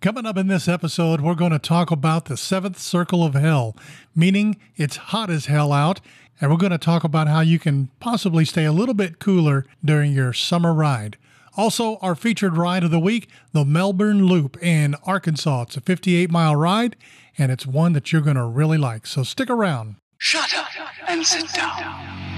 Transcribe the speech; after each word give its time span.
Coming 0.00 0.26
up 0.26 0.36
in 0.36 0.46
this 0.46 0.68
episode, 0.68 1.20
we're 1.20 1.34
going 1.34 1.50
to 1.50 1.58
talk 1.58 1.90
about 1.90 2.26
the 2.26 2.36
seventh 2.36 2.78
circle 2.78 3.24
of 3.24 3.34
hell, 3.34 3.74
meaning 4.14 4.56
it's 4.76 4.96
hot 4.96 5.28
as 5.28 5.46
hell 5.46 5.72
out, 5.72 6.00
and 6.40 6.52
we're 6.52 6.56
going 6.56 6.70
to 6.70 6.78
talk 6.78 7.02
about 7.02 7.26
how 7.26 7.40
you 7.40 7.58
can 7.58 7.90
possibly 7.98 8.44
stay 8.44 8.64
a 8.64 8.70
little 8.70 8.94
bit 8.94 9.18
cooler 9.18 9.64
during 9.84 10.12
your 10.12 10.32
summer 10.32 10.72
ride. 10.72 11.16
Also, 11.56 11.96
our 11.96 12.14
featured 12.14 12.56
ride 12.56 12.84
of 12.84 12.92
the 12.92 13.00
week, 13.00 13.28
the 13.50 13.64
Melbourne 13.64 14.26
Loop 14.26 14.56
in 14.62 14.94
Arkansas. 15.02 15.62
It's 15.62 15.76
a 15.76 15.80
58 15.80 16.30
mile 16.30 16.54
ride, 16.54 16.94
and 17.36 17.50
it's 17.50 17.66
one 17.66 17.92
that 17.94 18.12
you're 18.12 18.22
going 18.22 18.36
to 18.36 18.44
really 18.44 18.78
like. 18.78 19.04
So 19.04 19.24
stick 19.24 19.50
around. 19.50 19.96
Shut 20.16 20.56
up 20.56 20.68
and 21.08 21.26
sit 21.26 21.52
down. 21.52 22.28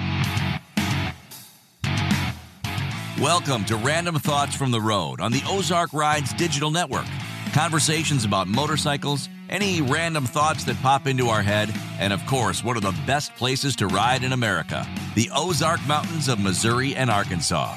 Welcome 3.21 3.67
to 3.67 3.77
Random 3.77 4.15
Thoughts 4.15 4.57
from 4.57 4.71
the 4.71 4.81
Road 4.81 5.21
on 5.21 5.31
the 5.31 5.43
Ozark 5.47 5.93
Rides 5.93 6.33
Digital 6.33 6.71
Network. 6.71 7.05
Conversations 7.53 8.25
about 8.25 8.46
motorcycles, 8.46 9.29
any 9.48 9.82
random 9.82 10.25
thoughts 10.25 10.63
that 10.64 10.81
pop 10.82 11.09
into 11.09 11.27
our 11.27 11.43
head, 11.43 11.75
and 11.99 12.13
of 12.13 12.25
course, 12.26 12.63
one 12.63 12.76
of 12.76 12.82
the 12.82 12.96
best 13.07 13.35
places 13.35 13.75
to 13.76 13.89
ride 13.89 14.23
in 14.23 14.32
America 14.32 14.86
the 15.17 15.29
Ozark 15.35 15.85
Mountains 15.89 16.29
of 16.29 16.39
Missouri 16.39 16.95
and 16.95 17.11
Arkansas. 17.11 17.76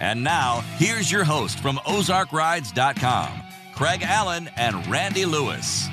And 0.00 0.24
now, 0.24 0.62
here's 0.76 1.12
your 1.12 1.24
host 1.24 1.60
from 1.60 1.76
OzarkRides.com, 1.76 3.42
Craig 3.74 4.02
Allen 4.02 4.48
and 4.56 4.86
Randy 4.86 5.26
Lewis. 5.26 5.86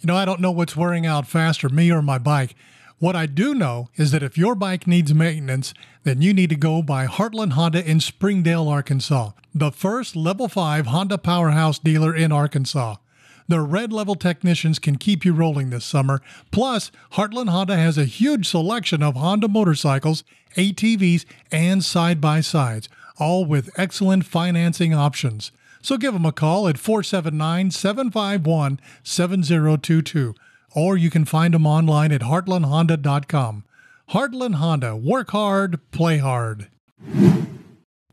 You 0.00 0.06
know, 0.06 0.16
I 0.16 0.24
don't 0.24 0.40
know 0.40 0.50
what's 0.50 0.76
wearing 0.76 1.06
out 1.06 1.26
faster, 1.28 1.68
me 1.68 1.92
or 1.92 2.02
my 2.02 2.18
bike. 2.18 2.56
What 3.00 3.14
I 3.14 3.26
do 3.26 3.54
know 3.54 3.90
is 3.94 4.10
that 4.10 4.24
if 4.24 4.36
your 4.36 4.56
bike 4.56 4.88
needs 4.88 5.14
maintenance, 5.14 5.72
then 6.02 6.20
you 6.20 6.34
need 6.34 6.50
to 6.50 6.56
go 6.56 6.82
by 6.82 7.06
Heartland 7.06 7.52
Honda 7.52 7.88
in 7.88 8.00
Springdale, 8.00 8.68
Arkansas, 8.68 9.30
the 9.54 9.70
first 9.70 10.16
level 10.16 10.48
5 10.48 10.86
Honda 10.86 11.16
powerhouse 11.16 11.78
dealer 11.78 12.12
in 12.12 12.32
Arkansas. 12.32 12.96
Their 13.46 13.62
red 13.62 13.92
level 13.92 14.16
technicians 14.16 14.80
can 14.80 14.98
keep 14.98 15.24
you 15.24 15.32
rolling 15.32 15.70
this 15.70 15.84
summer. 15.84 16.20
Plus, 16.50 16.90
Heartland 17.12 17.50
Honda 17.50 17.76
has 17.76 17.96
a 17.96 18.04
huge 18.04 18.48
selection 18.48 19.00
of 19.00 19.14
Honda 19.14 19.46
motorcycles, 19.46 20.24
ATVs, 20.56 21.24
and 21.52 21.84
side 21.84 22.20
by 22.20 22.40
sides, 22.40 22.88
all 23.16 23.44
with 23.44 23.70
excellent 23.78 24.24
financing 24.26 24.92
options. 24.92 25.52
So 25.82 25.96
give 25.96 26.14
them 26.14 26.26
a 26.26 26.32
call 26.32 26.66
at 26.66 26.78
479 26.78 27.70
751 27.70 28.80
7022, 29.04 30.34
or 30.74 30.96
you 30.96 31.10
can 31.10 31.24
find 31.24 31.54
them 31.54 31.66
online 31.66 32.12
at 32.12 32.22
heartlandhonda.com. 32.22 33.64
Heartland 34.10 34.54
Honda, 34.54 34.96
work 34.96 35.30
hard, 35.30 35.80
play 35.90 36.18
hard. 36.18 36.68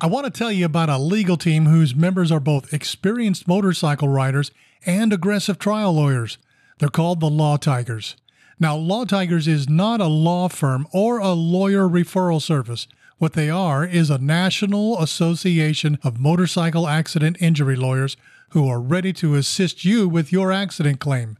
I 0.01 0.07
want 0.07 0.25
to 0.25 0.31
tell 0.31 0.51
you 0.51 0.65
about 0.65 0.89
a 0.89 0.97
legal 0.97 1.37
team 1.37 1.65
whose 1.65 1.95
members 1.95 2.31
are 2.31 2.41
both 2.41 2.73
experienced 2.73 3.47
motorcycle 3.47 4.09
riders 4.09 4.51
and 4.85 5.13
aggressive 5.13 5.57
trial 5.57 5.93
lawyers. 5.93 6.37
They're 6.79 6.89
called 6.89 7.21
the 7.21 7.29
Law 7.29 7.57
Tigers. 7.57 8.17
Now, 8.59 8.75
Law 8.75 9.05
Tigers 9.05 9.47
is 9.47 9.69
not 9.69 10.01
a 10.01 10.07
law 10.07 10.49
firm 10.49 10.87
or 10.93 11.19
a 11.19 11.31
lawyer 11.31 11.87
referral 11.87 12.41
service. 12.41 12.87
What 13.17 13.33
they 13.33 13.49
are 13.49 13.85
is 13.85 14.09
a 14.09 14.17
national 14.17 15.01
association 15.01 15.97
of 16.03 16.19
motorcycle 16.19 16.87
accident 16.87 17.37
injury 17.39 17.77
lawyers 17.77 18.17
who 18.49 18.67
are 18.67 18.81
ready 18.81 19.13
to 19.13 19.35
assist 19.35 19.85
you 19.85 20.09
with 20.09 20.31
your 20.31 20.51
accident 20.51 20.99
claim. 20.99 21.37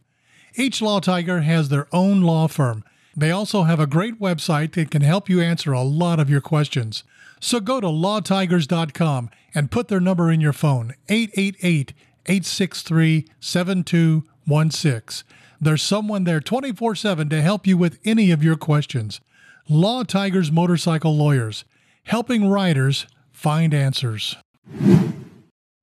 Each 0.56 0.82
Law 0.82 1.00
Tiger 1.00 1.42
has 1.42 1.70
their 1.70 1.88
own 1.92 2.22
law 2.22 2.48
firm. 2.48 2.84
They 3.16 3.32
also 3.32 3.64
have 3.64 3.80
a 3.80 3.88
great 3.88 4.20
website 4.20 4.74
that 4.74 4.92
can 4.92 5.02
help 5.02 5.30
you 5.30 5.42
answer 5.42 5.72
a 5.72 5.82
lot 5.82 6.20
of 6.20 6.30
your 6.30 6.42
questions. 6.42 7.04
So 7.40 7.60
go 7.60 7.80
to 7.80 7.88
lawtigers.com 7.88 9.30
and 9.54 9.72
put 9.72 9.88
their 9.88 10.00
number 10.00 10.32
in 10.32 10.42
your 10.42 10.54
phone 10.54 10.96
888 11.10 11.94
863 12.26 13.26
7216. 13.40 15.28
There's 15.62 15.82
someone 15.82 16.24
there 16.24 16.40
24 16.40 16.96
7 16.96 17.30
to 17.30 17.42
help 17.42 17.68
you 17.68 17.78
with 17.78 18.00
any 18.04 18.32
of 18.32 18.44
your 18.44 18.56
questions. 18.56 19.22
Law 19.70 20.04
Tigers 20.04 20.52
Motorcycle 20.52 21.16
Lawyers, 21.16 21.66
helping 22.04 22.50
riders 22.50 23.08
find 23.32 23.74
answers. 23.74 24.36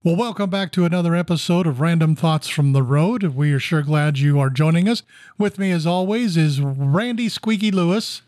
Well, 0.04 0.16
welcome 0.16 0.50
back 0.50 0.72
to 0.72 0.84
another 0.84 1.14
episode 1.14 1.64
of 1.64 1.80
Random 1.80 2.16
Thoughts 2.16 2.48
from 2.48 2.72
the 2.72 2.82
Road. 2.82 3.22
We 3.22 3.52
are 3.52 3.60
sure 3.60 3.82
glad 3.82 4.18
you 4.18 4.40
are 4.40 4.50
joining 4.50 4.88
us. 4.88 5.04
With 5.38 5.60
me, 5.60 5.70
as 5.70 5.86
always, 5.86 6.36
is 6.36 6.60
Randy 6.60 7.28
Squeaky 7.28 7.70
Lewis 7.70 8.22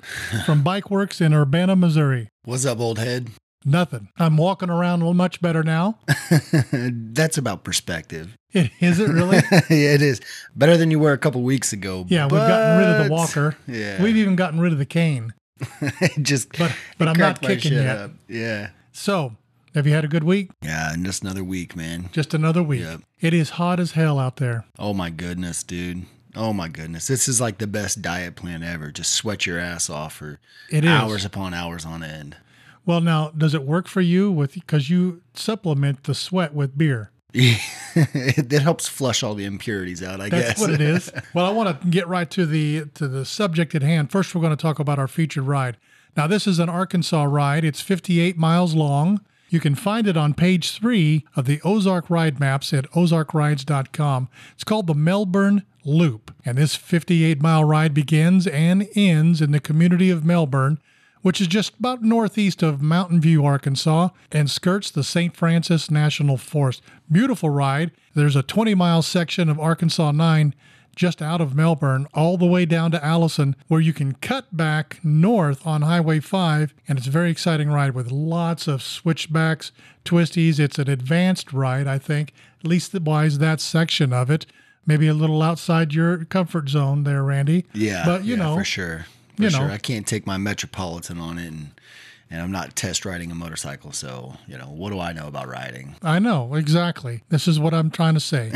from 0.47 0.63
Bike 0.65 0.89
Works 0.89 1.21
in 1.21 1.35
Urbana, 1.35 1.75
Missouri. 1.75 2.29
What's 2.45 2.65
up, 2.65 2.79
old 2.79 3.01
head? 3.01 3.31
Nothing. 3.65 4.09
I'm 4.19 4.37
walking 4.37 4.71
around 4.71 5.01
much 5.17 5.41
better 5.41 5.65
now. 5.65 5.99
That's 6.71 7.39
about 7.39 7.65
perspective. 7.65 8.37
It, 8.53 8.71
is 8.79 9.01
it 9.01 9.09
really? 9.09 9.39
yeah, 9.51 9.95
it 9.95 10.03
is 10.03 10.21
better 10.55 10.77
than 10.77 10.93
you 10.93 11.01
were 11.01 11.13
a 11.13 11.19
couple 11.19 11.43
weeks 11.43 11.73
ago. 11.73 12.05
Yeah, 12.09 12.25
we've 12.27 12.33
gotten 12.33 12.79
rid 12.79 12.89
of 13.01 13.05
the 13.07 13.11
walker. 13.13 13.57
Yeah, 13.67 14.01
We've 14.01 14.17
even 14.17 14.37
gotten 14.37 14.61
rid 14.61 14.73
of 14.73 14.79
the 14.79 14.87
cane. 14.87 15.35
just 16.23 16.57
But 16.57 16.73
but 16.99 17.09
I'm 17.09 17.19
not 17.19 17.41
kicking 17.41 17.73
yet. 17.73 17.97
up. 17.97 18.11
Yeah, 18.29 18.71
So, 18.93 19.35
have 19.75 19.87
you 19.87 19.93
had 19.93 20.05
a 20.05 20.09
good 20.09 20.25
week? 20.25 20.51
yeah, 20.63 20.95
just 21.03 21.23
another 21.23 21.45
week, 21.45 21.75
man. 21.77 22.09
Just 22.13 22.35
another 22.35 22.63
week. 22.63 22.81
Yep. 22.83 23.01
It 23.21 23.35
is 23.35 23.51
hot 23.51 23.81
as 23.81 23.93
hell 23.93 24.19
out 24.19 24.37
there. 24.37 24.65
Oh 24.79 24.95
my 24.95 25.11
goodness, 25.11 25.63
dude. 25.63 26.07
Oh 26.37 26.53
my 26.53 26.69
goodness, 26.69 27.07
this 27.07 27.29
is 27.29 27.41
like 27.41 27.59
the 27.59 27.67
best 27.67 28.03
diet 28.03 28.35
plan 28.37 28.63
ever. 28.63 28.91
Just 28.91 29.13
sweat 29.13 29.47
your 29.47 29.59
ass 29.59 29.89
off 29.89 30.15
for 30.15 30.41
It 30.71 30.85
is. 30.85 30.91
hours 30.91 31.25
upon 31.25 31.55
hours 31.55 31.85
on 31.87 32.03
end. 32.03 32.37
Well, 32.87 33.01
now, 33.01 33.31
does 33.31 33.55
it 33.55 33.63
work 33.63 33.87
for 33.89 34.01
you 34.01 34.31
with 34.33 34.53
because 34.55 34.91
you 34.91 35.23
supplement 35.35 36.05
the 36.05 36.15
sweat 36.15 36.53
with 36.53 36.77
beer? 36.77 37.11
it, 37.33 37.61
it 38.53 38.63
helps 38.63 38.89
flush 38.89 39.23
all 39.23 39.35
the 39.35 39.45
impurities 39.45 40.03
out. 40.03 40.21
I 40.21 40.29
That's 40.29 40.31
guess 40.31 40.47
That's 40.49 40.61
what 40.61 40.71
it 40.71 40.81
is. 40.81 41.13
Well, 41.35 41.47
I 41.47 41.51
want 41.51 41.81
to 41.81 41.87
get 41.89 42.07
right 42.09 42.31
to 42.33 42.47
the 42.47 42.85
to 42.95 43.09
the 43.09 43.25
subject 43.25 43.75
at 43.75 43.83
hand. 43.83 44.11
First, 44.11 44.35
we're 44.35 44.41
going 44.41 44.57
to 44.57 44.61
talk 44.61 44.79
about 44.79 44.99
our 44.99 45.09
featured 45.09 45.45
ride. 45.45 45.77
Now, 46.17 46.27
this 46.27 46.47
is 46.47 46.59
an 46.59 46.69
Arkansas 46.69 47.25
ride. 47.25 47.65
It's 47.65 47.81
58 47.81 48.37
miles 48.37 48.75
long. 48.75 49.21
You 49.49 49.61
can 49.61 49.75
find 49.75 50.07
it 50.07 50.17
on 50.17 50.35
page 50.35 50.73
three 50.73 51.25
of 51.37 51.47
the 51.47 51.61
Ozark 51.63 52.11
Ride 52.11 52.41
Maps 52.41 52.73
at 52.73 52.91
ozarkrides.com. 52.93 54.29
It's 54.55 54.65
called 54.65 54.87
the 54.87 54.95
Melbourne 54.95 55.63
Loop, 55.85 56.35
and 56.45 56.59
this 56.59 56.75
58 56.75 57.43
mile 57.43 57.65
ride 57.65 57.95
begins 57.95 58.47
and 58.47 58.89
ends 58.95 59.41
in 59.41 59.53
the 59.53 59.61
community 59.61 60.11
of 60.11 60.25
Melbourne, 60.25 60.79
which 61.23 61.41
is 61.41 61.47
just 61.47 61.79
about 61.79 62.03
northeast 62.03 62.63
of 62.63 62.83
Mountain 62.83 63.21
View, 63.21 63.45
Arkansas, 63.45 64.09
and 64.33 64.51
skirts 64.51 64.91
the 64.91 65.05
St. 65.05 65.37
Francis 65.37 65.91
National 65.91 66.37
Forest. 66.37 66.83
Beautiful 67.11 67.51
ride. 67.51 67.93
There's 68.15 68.37
a 68.37 68.43
20 68.43 68.75
mile 68.75 69.03
section 69.03 69.49
of 69.49 69.61
Arkansas 69.61 70.11
9 70.13 70.55
just 70.95 71.21
out 71.21 71.41
of 71.41 71.55
Melbourne, 71.55 72.07
all 72.15 72.37
the 72.37 72.47
way 72.47 72.65
down 72.65 72.91
to 72.93 73.05
Allison, 73.05 73.57
where 73.69 73.81
you 73.81 73.93
can 73.93 74.15
cut 74.15 74.57
back 74.57 75.01
north 75.03 75.67
on 75.67 75.83
Highway 75.83 76.21
5. 76.21 76.75
And 76.89 76.99
it's 76.99 77.07
a 77.07 77.11
very 77.11 77.31
exciting 77.31 77.71
ride 77.71 77.95
with 77.95 78.11
lots 78.11 78.67
of 78.69 78.83
switchbacks, 78.83 79.73
twisties. 80.05 80.59
It's 80.59 80.79
an 80.79 80.89
advanced 80.89 81.53
ride, 81.53 81.87
I 81.87 81.99
think, 81.99 82.33
at 82.61 82.67
least 82.67 82.95
wise 82.95 83.39
that 83.39 83.61
section 83.61 84.13
of 84.13 84.31
it. 84.31 84.47
Maybe 84.87 85.07
a 85.09 85.15
little 85.15 85.43
outside 85.43 85.95
your 85.95 86.25
comfort 86.27 86.69
zone 86.69 87.05
there, 87.05 87.23
Randy. 87.23 87.65
Yeah, 87.73 88.05
But, 88.05 88.25
you 88.25 88.37
yeah, 88.37 88.43
know, 88.43 88.57
for 88.57 88.65
sure, 88.65 89.07
for 89.37 89.43
you 89.43 89.51
sure. 89.51 89.67
know. 89.69 89.73
I 89.73 89.79
can't 89.79 90.07
take 90.07 90.27
my 90.27 90.37
Metropolitan 90.37 91.19
on 91.19 91.39
it, 91.39 91.47
and 91.49 91.71
and 92.35 92.43
I'm 92.43 92.51
not 92.51 92.75
test 92.75 93.05
riding 93.05 93.31
a 93.31 93.35
motorcycle, 93.37 93.93
so 93.93 94.35
you 94.49 94.59
know 94.59 94.65
what 94.65 94.91
do 94.91 94.99
I 94.99 95.13
know 95.13 95.29
about 95.29 95.47
riding? 95.47 95.95
I 96.03 96.19
know, 96.19 96.55
exactly. 96.55 97.23
This 97.29 97.47
is 97.47 97.61
what 97.61 97.73
I'm 97.73 97.93
trying 97.93 98.15
to 98.15 98.21
say. 98.21 98.53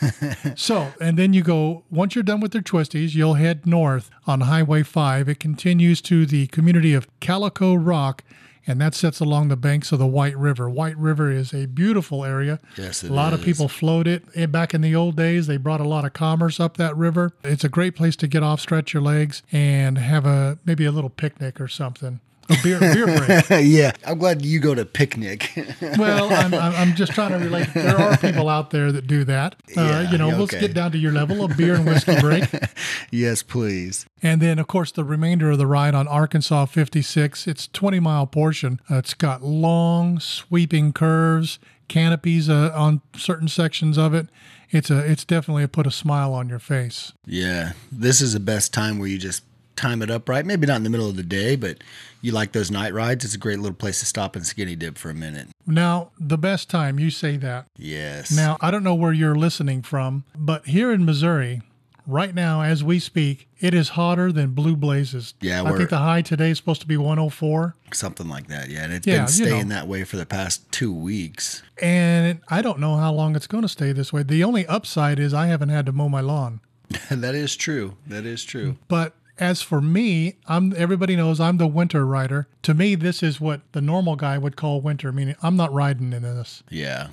so, 0.56 0.92
and 1.00 1.16
then 1.16 1.32
you 1.32 1.44
go, 1.44 1.84
once 1.90 2.16
you're 2.16 2.24
done 2.24 2.40
with 2.40 2.50
their 2.50 2.60
twisties, 2.60 3.14
you'll 3.14 3.34
head 3.34 3.66
north 3.66 4.10
on 4.26 4.40
Highway 4.42 4.82
5. 4.82 5.28
It 5.28 5.38
continues 5.38 6.00
to 6.02 6.26
the 6.26 6.48
community 6.48 6.92
of 6.92 7.06
Calico 7.20 7.74
Rock, 7.74 8.24
and 8.66 8.80
that 8.80 8.96
sits 8.96 9.20
along 9.20 9.46
the 9.46 9.56
banks 9.56 9.92
of 9.92 10.00
the 10.00 10.08
White 10.08 10.36
River. 10.36 10.68
White 10.68 10.96
River 10.96 11.30
is 11.30 11.54
a 11.54 11.66
beautiful 11.66 12.24
area. 12.24 12.58
Yes, 12.76 13.04
it 13.04 13.12
a 13.12 13.14
lot 13.14 13.32
of 13.32 13.42
people 13.42 13.68
float 13.68 14.08
it. 14.08 14.24
Eh, 14.34 14.46
Back 14.46 14.74
in 14.74 14.80
the 14.80 14.96
old 14.96 15.14
days, 15.14 15.46
they 15.46 15.56
brought 15.56 15.80
a 15.80 15.88
lot 15.88 16.04
of 16.04 16.14
commerce 16.14 16.58
up 16.58 16.76
that 16.78 16.96
river. 16.96 17.32
It's 17.44 17.62
a 17.62 17.68
great 17.68 17.94
place 17.94 18.16
to 18.16 18.26
get 18.26 18.42
off, 18.42 18.60
stretch 18.60 18.92
your 18.92 19.04
legs, 19.04 19.44
and 19.52 19.98
have 19.98 20.26
a 20.26 20.58
maybe 20.64 20.84
a 20.84 20.90
little 20.90 21.10
picnic 21.10 21.60
or 21.60 21.68
something. 21.68 22.18
A 22.50 22.56
beer, 22.62 22.78
beer 22.80 23.06
break. 23.06 23.44
yeah, 23.64 23.92
I'm 24.06 24.18
glad 24.18 24.44
you 24.44 24.58
go 24.60 24.74
to 24.74 24.84
picnic. 24.84 25.50
Well, 25.98 26.32
I'm, 26.32 26.54
I'm, 26.54 26.74
I'm 26.74 26.94
just 26.94 27.12
trying 27.12 27.30
to 27.30 27.38
relate. 27.38 27.68
There 27.74 27.96
are 27.96 28.16
people 28.16 28.48
out 28.48 28.70
there 28.70 28.92
that 28.92 29.06
do 29.06 29.24
that. 29.24 29.54
Uh, 29.76 29.80
Yeah, 29.82 30.10
you 30.10 30.18
know, 30.18 30.28
yeah, 30.28 30.36
let's 30.36 30.54
get 30.54 30.72
down 30.74 30.92
to 30.92 30.98
your 30.98 31.12
level 31.12 31.44
of 31.44 31.56
beer 31.56 31.74
and 31.74 31.84
whiskey 31.86 32.18
break. 32.20 32.44
yes, 33.10 33.42
please. 33.42 34.06
And 34.22 34.40
then, 34.40 34.58
of 34.58 34.66
course, 34.66 34.92
the 34.92 35.04
remainder 35.04 35.50
of 35.50 35.58
the 35.58 35.66
ride 35.66 35.94
on 35.94 36.06
Arkansas 36.08 36.66
56. 36.66 37.46
It's 37.46 37.66
20 37.68 38.00
mile 38.00 38.26
portion. 38.26 38.80
Uh, 38.90 38.96
it's 38.96 39.14
got 39.14 39.42
long, 39.42 40.20
sweeping 40.20 40.92
curves, 40.92 41.58
canopies 41.88 42.48
uh, 42.48 42.72
on 42.74 43.00
certain 43.16 43.48
sections 43.48 43.98
of 43.98 44.14
it. 44.14 44.28
It's 44.70 44.90
a, 44.90 44.98
it's 44.98 45.24
definitely 45.24 45.64
a 45.64 45.68
put 45.68 45.86
a 45.86 45.90
smile 45.90 46.32
on 46.32 46.48
your 46.48 46.60
face. 46.60 47.12
Yeah, 47.26 47.72
this 47.90 48.20
is 48.20 48.32
the 48.32 48.40
best 48.40 48.72
time 48.72 48.98
where 48.98 49.08
you 49.08 49.18
just 49.18 49.42
time 49.80 50.02
it 50.02 50.10
up 50.10 50.28
right. 50.28 50.44
Maybe 50.44 50.66
not 50.66 50.76
in 50.76 50.84
the 50.84 50.90
middle 50.90 51.08
of 51.08 51.16
the 51.16 51.22
day, 51.22 51.56
but 51.56 51.78
you 52.22 52.32
like 52.32 52.52
those 52.52 52.70
night 52.70 52.92
rides. 52.92 53.24
It's 53.24 53.34
a 53.34 53.38
great 53.38 53.58
little 53.58 53.76
place 53.76 54.00
to 54.00 54.06
stop 54.06 54.36
and 54.36 54.46
skinny 54.46 54.76
dip 54.76 54.98
for 54.98 55.10
a 55.10 55.14
minute. 55.14 55.48
Now, 55.66 56.10
the 56.18 56.38
best 56.38 56.68
time, 56.68 56.98
you 56.98 57.10
say 57.10 57.36
that. 57.38 57.66
Yes. 57.76 58.30
Now, 58.30 58.56
I 58.60 58.70
don't 58.70 58.84
know 58.84 58.94
where 58.94 59.12
you're 59.12 59.34
listening 59.34 59.82
from, 59.82 60.24
but 60.36 60.66
here 60.66 60.92
in 60.92 61.04
Missouri, 61.04 61.62
right 62.06 62.34
now 62.34 62.62
as 62.62 62.82
we 62.84 62.98
speak, 62.98 63.48
it 63.60 63.72
is 63.72 63.90
hotter 63.90 64.32
than 64.32 64.50
blue 64.50 64.76
blazes. 64.76 65.34
Yeah, 65.40 65.62
I 65.62 65.76
think 65.76 65.90
the 65.90 65.98
high 65.98 66.22
today 66.22 66.50
is 66.50 66.58
supposed 66.58 66.80
to 66.82 66.86
be 66.86 66.96
104. 66.96 67.74
something 67.92 68.28
like 68.28 68.48
that. 68.48 68.68
Yeah, 68.68 68.84
and 68.84 68.92
it's 68.92 69.06
Yeah, 69.06 69.14
been 69.16 69.22
you 69.22 69.28
staying 69.46 69.68
know. 69.68 69.74
that 69.76 69.88
way 69.88 70.04
for 70.04 70.16
the 70.16 70.26
past 70.26 70.70
two 70.72 70.92
weeks. 70.92 71.62
And 71.80 72.40
I 72.48 72.62
don't 72.62 72.80
know 72.80 72.96
how 72.96 73.12
long 73.12 73.34
it's 73.36 73.46
going 73.46 73.62
to 73.62 73.68
stay 73.68 73.92
this 73.92 74.12
way. 74.12 74.22
The 74.22 74.44
only 74.44 74.66
upside 74.66 75.18
is 75.18 75.32
I 75.32 75.46
haven't 75.46 75.68
had 75.70 75.86
to 75.86 75.92
mow 75.92 76.08
my 76.08 76.20
lawn. 76.20 76.60
that 77.10 77.34
is 77.34 77.54
true. 77.56 77.96
That 78.06 78.26
is 78.26 78.42
true. 78.44 78.76
But 78.88 79.14
as 79.40 79.62
for 79.62 79.80
me, 79.80 80.36
I'm 80.46 80.74
everybody 80.76 81.16
knows 81.16 81.40
I'm 81.40 81.56
the 81.56 81.66
winter 81.66 82.06
rider. 82.06 82.46
To 82.62 82.74
me, 82.74 82.94
this 82.94 83.22
is 83.22 83.40
what 83.40 83.62
the 83.72 83.80
normal 83.80 84.14
guy 84.16 84.38
would 84.38 84.56
call 84.56 84.80
winter, 84.80 85.10
meaning 85.10 85.34
I'm 85.42 85.56
not 85.56 85.72
riding 85.72 86.12
in 86.12 86.22
this. 86.22 86.62
Yeah. 86.68 87.08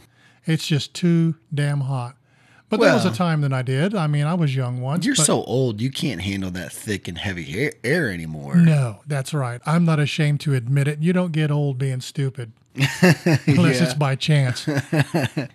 It's 0.46 0.68
just 0.68 0.94
too 0.94 1.36
damn 1.54 1.82
hot. 1.82 2.16
But 2.70 2.82
there 2.82 2.94
was 2.94 3.06
a 3.06 3.14
time 3.14 3.42
that 3.42 3.54
I 3.54 3.62
did. 3.62 3.96
I 3.96 4.08
mean, 4.08 4.26
I 4.26 4.34
was 4.34 4.54
young 4.54 4.82
once. 4.82 5.06
You're 5.06 5.16
so 5.16 5.42
old, 5.44 5.80
you 5.80 5.90
can't 5.90 6.22
handle 6.22 6.52
that 6.52 6.74
thick 6.74 7.08
and 7.08 7.18
heavy 7.18 7.58
air, 7.58 7.72
air 7.82 8.12
anymore. 8.12 8.58
No, 8.58 9.00
that's 9.08 9.34
right. 9.34 9.62
I'm 9.66 9.86
not 9.86 10.00
ashamed 10.00 10.42
to 10.42 10.54
admit 10.54 10.86
it. 10.90 11.00
You 11.00 11.14
don't 11.14 11.32
get 11.32 11.50
old 11.50 11.78
being 11.78 12.02
stupid. 12.02 12.52
Unless 13.02 13.82
it's 13.82 13.94
by 13.94 14.16
chance. 14.16 14.68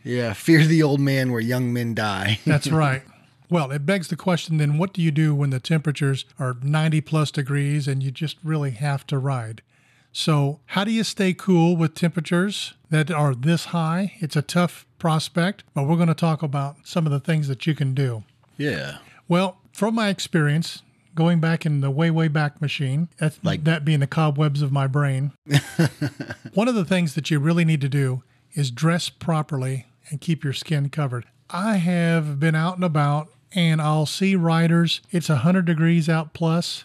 Yeah, 0.04 0.32
fear 0.32 0.64
the 0.64 0.82
old 0.82 1.00
man 1.00 1.30
where 1.30 1.40
young 1.40 1.72
men 1.72 1.94
die. 1.94 2.40
That's 2.44 2.68
right. 2.68 3.02
Well, 3.52 3.70
it 3.70 3.84
begs 3.84 4.08
the 4.08 4.16
question 4.16 4.56
then 4.56 4.78
what 4.78 4.94
do 4.94 5.02
you 5.02 5.10
do 5.10 5.34
when 5.34 5.50
the 5.50 5.60
temperatures 5.60 6.24
are 6.38 6.56
90 6.62 7.02
plus 7.02 7.30
degrees 7.30 7.86
and 7.86 8.02
you 8.02 8.10
just 8.10 8.38
really 8.42 8.70
have 8.70 9.06
to 9.08 9.18
ride? 9.18 9.60
So, 10.10 10.60
how 10.68 10.84
do 10.84 10.90
you 10.90 11.04
stay 11.04 11.34
cool 11.34 11.76
with 11.76 11.94
temperatures 11.94 12.72
that 12.88 13.10
are 13.10 13.34
this 13.34 13.66
high? 13.66 14.14
It's 14.20 14.36
a 14.36 14.40
tough 14.42 14.86
prospect, 14.98 15.64
but 15.74 15.86
we're 15.86 15.96
going 15.96 16.08
to 16.08 16.14
talk 16.14 16.42
about 16.42 16.76
some 16.84 17.04
of 17.04 17.12
the 17.12 17.20
things 17.20 17.46
that 17.48 17.66
you 17.66 17.74
can 17.74 17.92
do. 17.92 18.24
yeah. 18.56 18.98
Well, 19.28 19.58
from 19.72 19.94
my 19.96 20.08
experience, 20.08 20.80
going 21.14 21.38
back 21.38 21.66
in 21.66 21.82
the 21.82 21.90
way, 21.90 22.10
way 22.10 22.28
back 22.28 22.60
machine, 22.62 23.08
that, 23.18 23.38
Like- 23.42 23.64
that 23.64 23.84
being 23.84 24.00
the 24.00 24.06
cobwebs 24.06 24.62
of 24.62 24.72
my 24.72 24.86
brain, 24.86 25.32
one 26.54 26.68
of 26.68 26.74
the 26.74 26.86
things 26.86 27.14
that 27.16 27.30
you 27.30 27.38
really 27.38 27.66
need 27.66 27.82
to 27.82 27.88
do 27.90 28.22
is 28.54 28.70
dress 28.70 29.10
properly 29.10 29.86
and 30.08 30.22
keep 30.22 30.42
your 30.42 30.54
skin 30.54 30.88
covered. 30.88 31.26
I 31.50 31.76
have 31.76 32.40
been 32.40 32.54
out 32.54 32.76
and 32.76 32.84
about 32.84 33.28
and 33.54 33.80
I'll 33.80 34.06
see 34.06 34.36
riders, 34.36 35.00
it's 35.10 35.28
100 35.28 35.64
degrees 35.64 36.08
out 36.08 36.32
plus, 36.34 36.84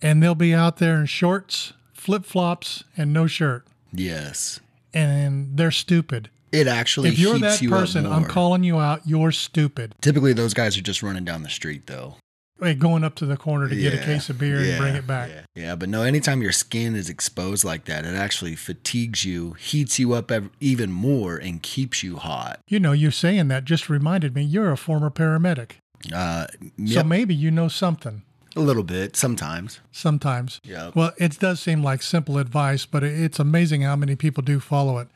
and 0.00 0.22
they'll 0.22 0.34
be 0.34 0.54
out 0.54 0.78
there 0.78 0.96
in 1.00 1.06
shorts, 1.06 1.72
flip 1.92 2.24
flops, 2.24 2.84
and 2.96 3.12
no 3.12 3.26
shirt. 3.26 3.66
Yes. 3.92 4.60
And 4.92 5.56
they're 5.56 5.70
stupid. 5.70 6.30
It 6.52 6.66
actually 6.66 7.10
If 7.10 7.18
you're 7.18 7.38
that 7.40 7.60
you 7.60 7.70
person, 7.70 8.06
I'm 8.06 8.24
calling 8.24 8.62
you 8.62 8.78
out. 8.78 9.02
You're 9.04 9.32
stupid. 9.32 9.94
Typically, 10.00 10.32
those 10.32 10.54
guys 10.54 10.78
are 10.78 10.82
just 10.82 11.02
running 11.02 11.24
down 11.24 11.42
the 11.42 11.50
street, 11.50 11.86
though. 11.86 12.16
Like 12.58 12.78
going 12.78 13.04
up 13.04 13.14
to 13.16 13.26
the 13.26 13.36
corner 13.36 13.68
to 13.68 13.76
get 13.76 13.92
a 13.92 13.98
case 13.98 14.30
of 14.30 14.38
beer 14.38 14.56
and 14.58 14.78
bring 14.78 14.94
it 14.94 15.06
back. 15.06 15.28
Yeah. 15.28 15.42
yeah, 15.54 15.76
but 15.76 15.90
no, 15.90 16.02
anytime 16.02 16.40
your 16.40 16.52
skin 16.52 16.96
is 16.96 17.10
exposed 17.10 17.64
like 17.64 17.84
that, 17.84 18.06
it 18.06 18.14
actually 18.14 18.56
fatigues 18.56 19.26
you, 19.26 19.52
heats 19.52 19.98
you 19.98 20.14
up 20.14 20.30
ev- 20.30 20.48
even 20.58 20.90
more, 20.90 21.36
and 21.36 21.62
keeps 21.62 22.02
you 22.02 22.16
hot. 22.16 22.60
You 22.66 22.80
know, 22.80 22.92
you 22.92 23.10
saying 23.10 23.48
that 23.48 23.66
just 23.66 23.90
reminded 23.90 24.34
me 24.34 24.42
you're 24.42 24.72
a 24.72 24.78
former 24.78 25.10
paramedic. 25.10 25.72
Uh, 26.12 26.46
So 26.86 27.02
maybe 27.04 27.34
you 27.34 27.50
know 27.50 27.68
something 27.68 28.22
a 28.54 28.60
little 28.60 28.82
bit 28.84 29.16
sometimes. 29.16 29.80
sometimes. 29.92 30.60
Yep. 30.64 30.94
Well, 30.96 31.12
it 31.18 31.38
does 31.38 31.60
seem 31.60 31.82
like 31.82 32.02
simple 32.02 32.38
advice, 32.38 32.86
but 32.86 33.02
it's 33.02 33.38
amazing 33.38 33.82
how 33.82 33.96
many 33.96 34.16
people 34.16 34.42
do 34.42 34.60
follow 34.60 34.98
it. 34.98 35.08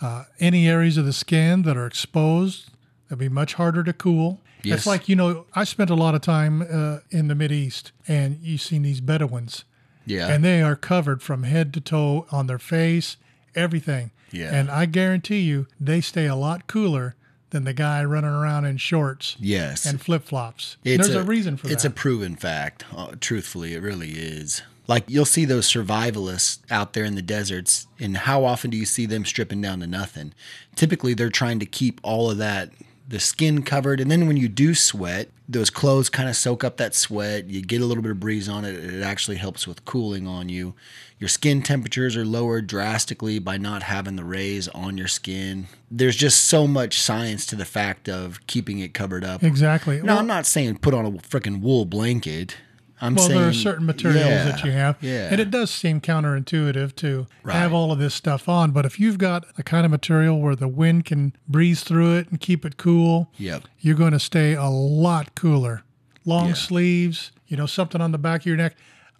Uh, 0.00 0.24
any 0.40 0.68
areas 0.68 0.96
of 0.96 1.04
the 1.06 1.12
skin 1.12 1.62
that 1.62 1.76
are 1.76 1.86
exposed, 1.86 2.70
they'll 3.08 3.18
be 3.18 3.28
much 3.28 3.54
harder 3.54 3.82
to 3.84 3.92
cool. 3.92 4.40
Yes. 4.62 4.78
It's 4.78 4.86
like, 4.86 5.08
you 5.08 5.16
know, 5.16 5.46
I 5.54 5.64
spent 5.64 5.90
a 5.90 5.94
lot 5.94 6.14
of 6.14 6.22
time 6.22 6.62
uh, 6.62 6.98
in 7.10 7.28
the 7.28 7.34
Mid 7.34 7.52
East 7.52 7.92
and 8.08 8.38
you've 8.42 8.62
seen 8.62 8.82
these 8.82 9.00
Bedouins 9.00 9.64
Yeah, 10.06 10.28
and 10.28 10.42
they 10.44 10.60
are 10.62 10.74
covered 10.76 11.22
from 11.22 11.42
head 11.44 11.72
to 11.74 11.80
toe 11.80 12.26
on 12.30 12.46
their 12.46 12.58
face, 12.58 13.16
everything. 13.54 14.10
Yeah. 14.32 14.50
And 14.52 14.70
I 14.70 14.86
guarantee 14.86 15.40
you, 15.40 15.66
they 15.80 16.00
stay 16.00 16.26
a 16.26 16.34
lot 16.34 16.66
cooler 16.66 17.14
than 17.56 17.64
the 17.64 17.72
guy 17.72 18.04
running 18.04 18.30
around 18.30 18.66
in 18.66 18.76
shorts 18.76 19.34
yes. 19.40 19.86
and 19.86 19.98
flip 19.98 20.24
flops. 20.24 20.76
There's 20.82 21.08
a, 21.08 21.22
reason 21.22 21.56
for 21.56 21.68
it's 21.68 21.68
that. 21.68 21.72
It's 21.72 21.84
a 21.86 21.90
proven 21.90 22.36
fact. 22.36 22.84
Uh, 22.94 23.14
truthfully, 23.18 23.72
it 23.72 23.80
really 23.80 24.10
is. 24.10 24.60
Like 24.86 25.04
you'll 25.08 25.24
see 25.24 25.46
those 25.46 25.66
survivalists 25.66 26.58
out 26.70 26.92
there 26.92 27.04
in 27.04 27.14
the 27.14 27.22
deserts, 27.22 27.86
and 27.98 28.14
how 28.18 28.44
often 28.44 28.70
do 28.70 28.76
you 28.76 28.84
see 28.84 29.06
them 29.06 29.24
stripping 29.24 29.62
down 29.62 29.80
to 29.80 29.86
nothing? 29.86 30.34
Typically, 30.74 31.14
they're 31.14 31.30
trying 31.30 31.58
to 31.60 31.66
keep 31.66 31.98
all 32.02 32.30
of 32.30 32.36
that, 32.36 32.72
the 33.08 33.20
skin 33.20 33.62
covered, 33.62 34.00
and 34.00 34.10
then 34.10 34.26
when 34.26 34.36
you 34.36 34.48
do 34.48 34.74
sweat, 34.74 35.28
those 35.48 35.70
clothes 35.70 36.08
kind 36.10 36.28
of 36.28 36.34
soak 36.36 36.64
up 36.64 36.76
that 36.78 36.94
sweat. 36.94 37.46
You 37.48 37.62
get 37.62 37.80
a 37.80 37.84
little 37.86 38.02
bit 38.02 38.10
of 38.10 38.18
breeze 38.20 38.48
on 38.48 38.64
it. 38.64 38.74
It 38.74 39.02
actually 39.02 39.36
helps 39.36 39.66
with 39.66 39.84
cooling 39.84 40.26
on 40.26 40.48
you. 40.48 40.74
Your 41.20 41.28
skin 41.28 41.62
temperatures 41.62 42.16
are 42.16 42.24
lowered 42.26 42.66
drastically 42.66 43.38
by 43.38 43.56
not 43.56 43.84
having 43.84 44.16
the 44.16 44.24
rays 44.24 44.66
on 44.68 44.98
your 44.98 45.06
skin. 45.08 45.68
There's 45.90 46.16
just 46.16 46.44
so 46.46 46.66
much 46.66 47.00
science 47.00 47.46
to 47.46 47.56
the 47.56 47.64
fact 47.64 48.08
of 48.08 48.44
keeping 48.48 48.80
it 48.80 48.92
covered 48.92 49.24
up. 49.24 49.42
exactly. 49.44 49.98
No, 49.98 50.04
Well, 50.14 50.18
I'm 50.18 50.26
not 50.26 50.44
saying 50.46 50.78
put 50.78 50.92
on 50.92 51.06
a 51.06 51.12
freaking 51.12 51.60
wool 51.60 51.84
blanket. 51.84 52.56
I'm 53.00 53.14
Well, 53.14 53.26
saying 53.26 53.38
there 53.40 53.48
are 53.48 53.52
certain 53.52 53.84
materials 53.86 54.30
Yeah, 54.30 54.44
that 54.44 54.64
you 54.64 54.70
have, 54.72 54.96
Yeah, 55.00 55.28
and 55.30 55.40
it 55.40 55.50
does 55.50 55.70
seem 55.70 56.00
counterintuitive 56.00 56.94
to 56.96 57.26
have 57.46 57.72
all 57.72 57.92
of 57.92 57.98
this 57.98 58.14
stuff 58.14 58.48
on. 58.48 58.70
But 58.70 58.86
if 58.86 58.98
you've 58.98 59.18
got 59.18 59.44
a 59.58 59.62
kind 59.62 59.84
of 59.84 59.90
material 59.90 60.40
where 60.40 60.56
the 60.56 60.68
wind 60.68 61.04
can 61.04 61.34
breeze 61.48 61.82
through 61.84 62.16
it 62.16 62.30
and 62.30 62.40
keep 62.40 62.64
it 62.64 62.76
cool, 62.76 63.30
Yep. 63.38 63.64
you're 63.80 63.96
going 63.96 64.12
to 64.12 64.20
stay 64.20 64.54
a 64.54 64.66
lot 64.68 65.34
cooler. 65.34 65.82
Long 66.24 66.48
Yeah. 66.48 66.54
sleeves, 66.54 67.32
you 67.46 67.56
know, 67.56 67.66
something 67.66 68.00
on 68.00 68.12
the 68.12 68.18
back 68.18 68.40
of 68.42 68.46
your 68.46 68.56
neck. 68.56 68.74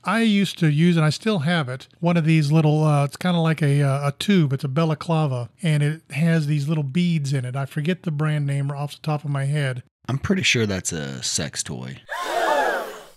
I 0.04 0.20
used 0.22 0.56
to 0.60 0.70
use, 0.70 0.96
and 0.96 1.04
I 1.04 1.10
still 1.10 1.40
have 1.40 1.68
it, 1.68 1.88
one 1.98 2.16
of 2.16 2.24
these 2.24 2.52
little, 2.52 2.84
uh, 2.84 3.04
it's 3.04 3.16
kind 3.16 3.36
of 3.36 3.42
like 3.42 3.60
a, 3.60 3.82
uh, 3.82 4.08
a 4.08 4.12
tube. 4.12 4.52
It's 4.52 4.62
a 4.62 4.68
balaclava, 4.68 5.50
and 5.64 5.82
it 5.82 6.02
has 6.12 6.46
these 6.46 6.68
little 6.68 6.84
beads 6.84 7.32
in 7.32 7.44
it. 7.44 7.56
I 7.56 7.66
forget 7.66 8.04
the 8.04 8.12
brand 8.12 8.46
name 8.46 8.70
off 8.70 8.92
the 8.92 9.02
top 9.02 9.24
of 9.24 9.30
my 9.30 9.44
head. 9.46 9.82
I'm 10.08 10.18
pretty 10.18 10.42
sure 10.44 10.64
that's 10.64 10.92
a 10.92 11.22
sex 11.24 11.64
toy. 11.64 11.98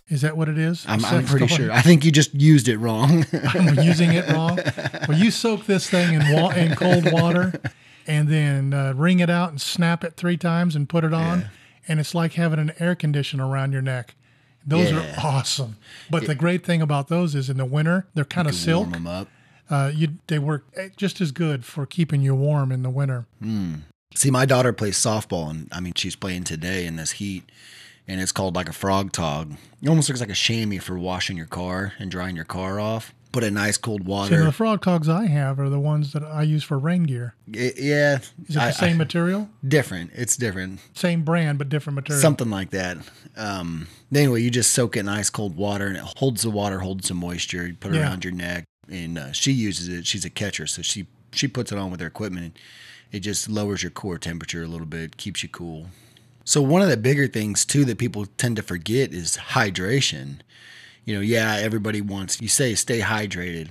Is 0.09 0.21
that 0.21 0.35
what 0.35 0.50
it 0.50 0.57
is? 0.57 0.85
I'm, 0.88 1.03
I'm 1.06 1.25
pretty 1.25 1.47
toy? 1.47 1.56
sure. 1.56 1.71
I 1.71 1.81
think 1.81 2.03
you 2.03 2.11
just 2.11 2.33
used 2.33 2.67
it 2.67 2.77
wrong. 2.77 3.25
I'm 3.53 3.75
using 3.79 4.11
it 4.13 4.27
wrong. 4.29 4.59
Well, 5.07 5.17
you 5.17 5.29
soak 5.31 5.65
this 5.65 5.89
thing 5.89 6.15
in, 6.15 6.33
wa- 6.33 6.50
in 6.51 6.75
cold 6.75 7.11
water 7.11 7.53
and 8.07 8.27
then 8.27 8.73
uh, 8.73 8.94
wring 8.95 9.19
it 9.19 9.29
out 9.29 9.50
and 9.51 9.61
snap 9.61 10.03
it 10.03 10.15
three 10.15 10.37
times 10.37 10.75
and 10.75 10.89
put 10.89 11.04
it 11.04 11.13
on. 11.13 11.42
Yeah. 11.42 11.47
And 11.87 11.99
it's 11.99 12.16
like 12.16 12.33
having 12.33 12.59
an 12.59 12.73
air 12.80 12.95
conditioner 12.95 13.47
around 13.47 13.71
your 13.71 13.81
neck. 13.83 14.16
Those 14.66 14.92
Yeah. 14.92 14.97
are 14.99 15.25
awesome. 15.25 15.78
But 16.09 16.25
the 16.25 16.35
great 16.35 16.66
thing 16.66 16.81
about 16.81 17.07
those 17.07 17.35
is 17.35 17.49
in 17.49 17.57
the 17.57 17.66
winter, 17.66 18.07
they're 18.16 18.25
kind 18.25 18.47
of 18.47 18.56
silk. 18.56 18.87
Warm 18.87 18.92
them 18.92 19.07
up. 19.07 19.28
Uh, 19.69 19.92
you, 19.94 20.09
they 20.25 20.39
work 20.39 20.66
eh, 20.75 20.89
just 20.97 21.21
as 21.21 21.31
good 21.31 21.63
for 21.66 21.85
keeping 21.85 22.21
you 22.21 22.33
warm 22.33 22.71
in 22.71 22.81
the 22.81 22.89
winter. 22.89 23.28
See, 24.16 24.31
my 24.31 24.45
daughter 24.45 24.73
plays 24.73 24.97
softball, 24.97 25.49
and 25.51 25.68
I 25.71 25.80
mean, 25.80 25.94
she's 25.95 26.16
playing 26.16 26.44
today 26.45 26.85
in 26.87 26.95
this 26.95 27.11
heat, 27.11 27.44
and 28.09 28.19
it's 28.19 28.31
called 28.33 28.56
like 28.56 28.68
a 28.68 28.73
Frogg 28.73 29.11
Togg. 29.13 29.56
It 29.81 29.87
almost 29.87 30.09
looks 30.09 30.19
like 30.19 30.30
a 30.30 30.33
chamois 30.33 30.80
for 30.80 30.97
washing 30.99 31.37
your 31.37 31.45
car 31.45 31.94
and 31.99 32.11
drying 32.11 32.35
your 32.35 32.44
car 32.45 32.80
off. 32.80 33.13
Put 33.31 33.44
in 33.44 33.54
nice 33.54 33.78
cold 33.78 34.06
water. 34.07 34.44
the 34.44 34.51
Frogg 34.51 34.81
Toggs 34.81 35.07
I 35.07 35.28
have 35.28 35.59
are 35.59 35.69
the 35.69 35.80
ones 35.80 36.13
that 36.13 36.23
I 36.23 36.42
use 36.42 36.63
for 36.63 36.80
rain 36.80 37.04
gear. 37.04 37.35
It- 37.54 37.78
yeah, 37.80 38.18
Is 38.47 38.56
it 38.56 38.59
the 38.59 38.71
same 38.71 38.95
I- 38.95 38.97
material? 38.97 39.49
different. 39.66 40.09
It's 40.16 40.35
different. 40.35 40.80
Same 40.95 41.21
brand, 41.23 41.59
but 41.59 41.69
different 41.69 41.94
material. 41.95 42.19
Something 42.21 42.49
like 42.49 42.71
that. 42.71 42.97
Um, 43.37 43.87
anyway, 44.13 44.42
you 44.42 44.49
just 44.49 44.71
soak 44.71 44.97
it 44.97 45.01
in 45.01 45.07
ice 45.09 45.30
cold 45.30 45.56
water, 45.56 45.85
and 45.85 45.95
it 45.97 46.04
holds 46.18 46.42
the 46.42 46.49
water, 46.49 46.80
holds 46.80 47.07
the 47.07 47.13
moisture. 47.13 47.68
You 47.68 47.75
put 47.75 47.94
it 47.94 47.97
Yeah. 47.97 48.09
around 48.09 48.23
your 48.25 48.33
neck, 48.33 48.63
and 48.89 49.19
uh, 49.19 49.31
she 49.31 49.51
uses 49.51 49.87
it. 49.87 50.07
She's 50.07 50.25
a 50.25 50.31
catcher, 50.31 50.66
so 50.66 50.81
she 50.81 51.06
she 51.31 51.47
puts 51.47 51.71
it 51.71 51.78
on 51.78 51.92
with 51.92 51.99
her 51.99 52.07
equipment. 52.07 52.45
And 52.45 52.59
it 53.11 53.19
just 53.19 53.47
lowers 53.47 53.83
your 53.83 53.92
core 53.92 54.18
temperature 54.18 54.63
a 54.63 54.68
little 54.68 54.87
bit, 54.87 55.18
keeps 55.18 55.44
you 55.44 55.49
cool. 55.49 55.89
So 56.49 56.63
one 56.63 56.81
of 56.81 56.89
the 56.89 56.97
bigger 56.97 57.27
things 57.27 57.63
too 57.63 57.85
that 57.85 57.99
people 57.99 58.25
tend 58.25 58.56
to 58.56 58.63
forget 58.63 59.13
is 59.13 59.37
hydration. 59.37 60.39
You 61.06 61.13
know, 61.13 61.21
yeah, 61.21 61.57
everybody 61.59 62.01
wants 62.01 62.41
you 62.41 62.47
say 62.47 62.73
stay 62.73 63.01
hydrated. 63.01 63.69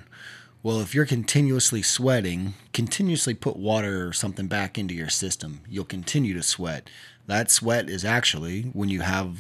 Well, 0.62 0.80
if 0.80 0.94
you're 0.94 1.04
continuously 1.04 1.82
sweating, 1.82 2.54
continuously 2.73 3.35
put 3.35 3.56
water 3.56 4.06
or 4.06 4.12
something 4.12 4.47
back 4.47 4.78
into 4.78 4.94
your 4.94 5.08
system. 5.08 5.62
You'll 5.68 5.87
continue 5.87 6.35
to 6.35 6.42
sweat. 6.44 6.88
That 7.26 7.50
sweat 7.50 7.90
is 7.90 8.04
actually 8.04 8.70
when 8.75 8.88
you 8.88 9.00
have 9.00 9.38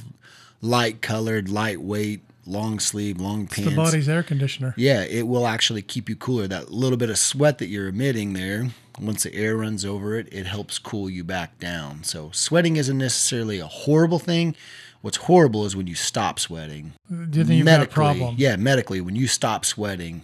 light 0.60 1.00
colored, 1.00 1.48
lightweight, 1.48 2.22
long 2.44 2.80
sleeve, 2.80 3.20
long 3.20 3.44
It's 3.44 3.54
pants. 3.54 3.70
the 3.70 3.76
body's 3.76 4.08
air 4.08 4.24
conditioner. 4.24 4.74
Yeah, 4.76 5.04
it 5.04 5.28
will 5.28 5.46
actually 5.46 5.82
keep 5.82 6.08
you 6.08 6.16
cooler. 6.16 6.48
That 6.48 6.72
little 6.72 6.98
bit 6.98 7.08
of 7.08 7.18
sweat 7.18 7.58
that 7.58 7.68
you're 7.68 7.86
emitting 7.86 8.32
there 8.32 8.70
Once 9.00 9.22
the 9.22 9.34
air 9.34 9.56
runs 9.56 9.84
over 9.84 10.16
it, 10.16 10.28
it 10.32 10.46
helps 10.46 10.78
cool 10.78 11.08
you 11.10 11.24
back 11.24 11.58
down. 11.58 12.02
So 12.04 12.30
sweating 12.32 12.76
isn't 12.76 12.98
necessarily 12.98 13.58
a 13.58 13.66
horrible 13.66 14.18
thing. 14.18 14.54
What's 15.00 15.18
horrible 15.18 15.64
is 15.64 15.76
when 15.76 15.86
you 15.86 15.94
stop 15.94 16.40
sweating. 16.40 16.92
Do 17.08 17.38
you 17.38 17.44
think 17.44 17.58
you've 17.58 17.66
got 17.66 17.82
a 17.82 17.86
problem? 17.86 18.34
Yeah, 18.36 18.56
medically, 18.56 19.00
when 19.00 19.14
you 19.14 19.28
stop 19.28 19.64
sweating, 19.64 20.22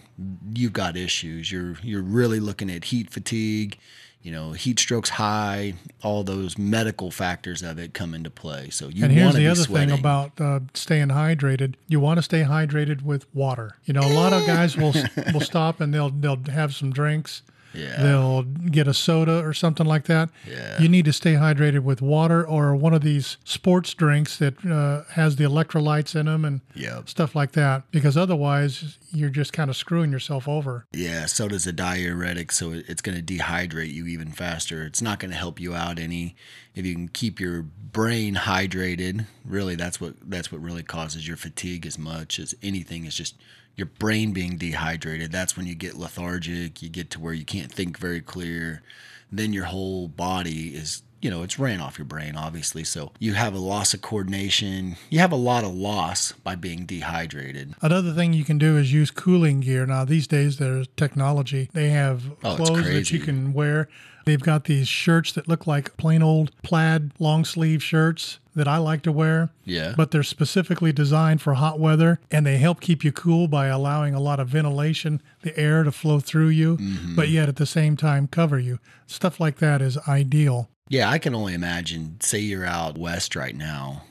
you've 0.53 0.73
got 0.73 0.97
issues. 0.97 1.49
You're 1.51 1.77
you're 1.81 2.01
really 2.01 2.41
looking 2.41 2.69
at 2.69 2.83
heat 2.85 3.09
fatigue, 3.09 3.77
you 4.21 4.33
know, 4.33 4.51
heat 4.51 4.77
strokes 4.77 5.11
high, 5.11 5.75
all 6.03 6.25
those 6.25 6.57
medical 6.57 7.09
factors 7.09 7.61
of 7.63 7.79
it 7.79 7.93
come 7.93 8.13
into 8.13 8.29
play. 8.29 8.69
So 8.69 8.89
you 8.89 9.05
And 9.05 9.13
here's 9.13 9.35
the 9.35 9.47
other 9.47 9.61
sweating. 9.63 9.89
thing 9.89 9.99
about 9.99 10.41
uh, 10.41 10.59
staying 10.73 11.07
hydrated. 11.07 11.75
You 11.87 12.01
want 12.01 12.17
to 12.17 12.21
stay 12.21 12.41
hydrated 12.43 13.01
with 13.01 13.33
water. 13.33 13.77
You 13.85 13.93
know, 13.93 14.01
a 14.01 14.11
lot 14.13 14.33
of 14.33 14.45
guys 14.45 14.75
will 14.75 14.93
will 15.33 15.39
stop 15.39 15.79
and 15.79 15.93
they'll 15.93 16.09
they'll 16.09 16.43
have 16.51 16.75
some 16.75 16.91
drinks. 16.91 17.43
Yeah. 17.75 18.01
They'll 18.01 18.43
get 18.43 18.87
a 18.87 18.93
soda 18.93 19.39
or 19.43 19.53
something 19.53 19.85
like 19.85 20.05
that. 20.05 20.29
Yeah. 20.49 20.81
You 20.81 20.89
need 20.89 21.05
to 21.05 21.13
stay 21.13 21.33
hydrated 21.33 21.79
with 21.81 22.01
water 22.01 22.45
or 22.45 22.75
one 22.75 22.93
of 22.93 23.01
these 23.01 23.37
sports 23.43 23.93
drinks 23.93 24.37
that 24.37 24.65
uh, 24.65 25.03
has 25.13 25.35
the 25.35 25.43
electrolytes 25.43 26.15
in 26.15 26.25
them 26.25 26.45
and 26.45 26.61
Yep. 26.75 27.09
stuff 27.09 27.35
like 27.35 27.51
that. 27.53 27.83
Because 27.91 28.17
otherwise, 28.17 28.97
you're 29.11 29.29
just 29.29 29.53
kind 29.53 29.69
of 29.69 29.75
screwing 29.77 30.11
yourself 30.11 30.47
over. 30.47 30.85
Yeah, 30.93 31.25
Soda's 31.25 31.65
a 31.67 31.71
diuretic, 31.73 32.51
so 32.51 32.71
it's 32.71 33.01
going 33.01 33.17
to 33.17 33.23
dehydrate 33.23 33.93
you 33.93 34.05
even 34.07 34.31
faster. 34.31 34.83
It's 34.83 35.01
not 35.01 35.19
going 35.19 35.31
to 35.31 35.37
help 35.37 35.59
you 35.59 35.73
out 35.73 35.99
any 35.99 36.35
if 36.73 36.85
you 36.85 36.93
can 36.93 37.07
keep 37.07 37.39
your 37.39 37.61
brain 37.63 38.35
hydrated. 38.35 39.25
Really, 39.45 39.75
that's 39.75 40.01
what 40.01 40.15
that's 40.29 40.51
what 40.51 40.61
really 40.61 40.83
causes 40.83 41.27
your 41.27 41.37
fatigue 41.37 41.85
as 41.85 41.97
much 41.97 42.39
as 42.39 42.53
anything. 42.61 43.05
Is 43.05 43.15
just 43.15 43.35
your 43.75 43.87
brain 43.87 44.31
being 44.31 44.57
dehydrated. 44.57 45.31
That's 45.31 45.57
when 45.57 45.67
you 45.67 45.75
get 45.75 45.97
lethargic. 45.97 46.81
You 46.81 46.89
get 46.89 47.09
to 47.11 47.19
where 47.19 47.33
you 47.33 47.45
can't 47.45 47.71
think 47.71 47.97
very 47.97 48.21
clear. 48.21 48.81
Then 49.31 49.53
your 49.53 49.65
whole 49.65 50.07
body 50.07 50.75
is 50.75 51.01
you 51.25 51.31
know 51.31 51.41
it's 51.41 51.57
ran 51.57 51.79
off 51.81 51.97
your 51.97 52.05
brain 52.05 52.35
obviously 52.37 52.83
so 52.83 53.11
you 53.19 53.33
have 53.33 53.53
a 53.55 53.63
loss 53.73 53.93
of 53.95 54.01
coordination 54.01 54.95
you 55.09 55.17
have 55.19 55.31
a 55.31 55.35
lot 55.51 55.63
of 55.63 55.73
loss 55.73 56.33
by 56.43 56.53
being 56.55 56.85
dehydrated 56.85 57.73
Another 57.81 58.13
thing 58.13 58.31
you 58.33 58.45
can 58.45 58.57
do 58.59 58.77
is 58.77 58.93
use 58.93 59.09
cooling 59.11 59.59
gear. 59.61 59.85
Now, 59.85 60.05
these 60.05 60.27
days, 60.27 60.57
there's 60.57 60.87
technology. 60.95 61.69
They 61.73 61.89
have 61.89 62.17
Oh, 62.43 62.55
clothes 62.55 62.85
that 62.85 63.11
you 63.11 63.19
can 63.19 63.53
wear. 63.53 63.87
They've 64.25 64.41
got 64.41 64.65
these 64.65 64.87
shirts 64.87 65.31
that 65.33 65.47
look 65.47 65.65
like 65.67 65.97
plain 65.97 66.21
old 66.23 66.51
plaid 66.63 67.11
long 67.19 67.45
sleeve 67.45 67.81
shirts 67.83 68.39
that 68.55 68.67
I 68.67 68.77
like 68.77 69.01
to 69.03 69.11
wear. 69.11 69.49
Yeah. 69.65 69.93
But 69.97 70.11
they're 70.11 70.23
specifically 70.23 70.91
designed 70.93 71.41
for 71.41 71.53
hot 71.55 71.79
weather 71.79 72.19
and 72.31 72.45
they 72.45 72.57
help 72.57 72.81
keep 72.81 73.03
you 73.03 73.11
cool 73.11 73.47
by 73.47 73.67
allowing 73.67 74.13
a 74.15 74.19
lot 74.19 74.39
of 74.39 74.47
ventilation, 74.47 75.21
the 75.41 75.57
air 75.59 75.83
to 75.83 75.91
flow 75.91 76.19
through 76.19 76.49
you, 76.49 76.77
Mm-hmm. 76.77 77.15
but 77.15 77.29
yet 77.29 77.49
at 77.49 77.55
the 77.57 77.65
same 77.65 77.95
time 77.97 78.27
cover 78.27 78.59
you. 78.59 78.79
Stuff 79.07 79.39
like 79.39 79.57
that 79.57 79.81
is 79.81 79.97
ideal. 80.07 80.69
Yeah, 80.87 81.09
I 81.09 81.17
can 81.17 81.33
only 81.33 81.55
imagine. 81.55 82.17
Say 82.21 82.39
you're 82.39 82.65
out 82.65 82.97
west 82.97 83.35
right 83.35 83.55
now, 83.55 84.03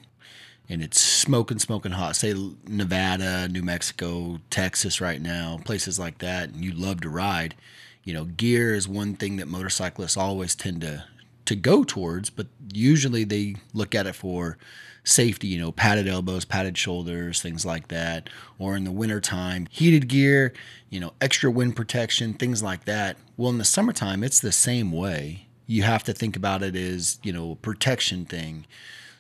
and 0.69 0.83
it's 0.83 1.01
smoking, 1.01 1.61
smoking 1.61 1.93
hot. 1.93 2.17
Say 2.17 2.35
Nevada, 2.67 3.47
New 3.49 3.63
Mexico, 3.63 4.41
Texas 4.51 5.01
right 5.01 5.23
now, 5.23 5.61
places 5.65 6.01
like 6.01 6.19
that, 6.19 6.49
and 6.49 6.65
you 6.65 6.73
love 6.73 7.01
to 7.03 7.09
ride. 7.09 7.55
You 8.03 8.13
know, 8.15 8.25
gear 8.25 8.75
is 8.75 8.89
one 8.89 9.15
thing 9.15 9.37
that 9.37 9.47
motorcyclists 9.47 10.17
always 10.17 10.57
tend 10.57 10.81
to 10.81 11.05
to 11.45 11.55
go 11.55 11.85
towards, 11.85 12.31
but 12.31 12.49
usually 12.73 13.23
they 13.23 13.55
look 13.73 13.95
at 13.95 14.07
it 14.07 14.15
for 14.15 14.57
safety, 15.05 15.47
you 15.47 15.61
know, 15.61 15.71
padded 15.71 16.09
elbows, 16.09 16.45
padded 16.45 16.77
shoulders, 16.77 17.41
things 17.41 17.65
like 17.65 17.89
that. 17.89 18.29
Or 18.59 18.75
in 18.77 18.85
the 18.85 18.91
wintertime, 18.91 19.69
heated 19.71 20.09
gear, 20.09 20.53
you 20.91 20.99
know, 20.99 21.13
extra 21.21 21.51
wind 21.51 21.77
protection, 21.77 22.35
things 22.35 22.63
like 22.63 22.85
that. 22.87 23.17
Well, 23.37 23.51
in 23.51 23.59
the 23.59 23.65
summertime, 23.65 24.25
it's 24.25 24.41
the 24.41 24.53
same 24.53 24.91
way. 24.91 25.47
You 25.67 25.83
have 25.83 26.05
to 26.05 26.13
think 26.13 26.37
about 26.37 26.63
it 26.63 26.77
as, 26.77 27.19
you 27.23 27.33
know, 27.33 27.53
a 27.53 27.57
protection 27.57 28.25
thing. 28.25 28.67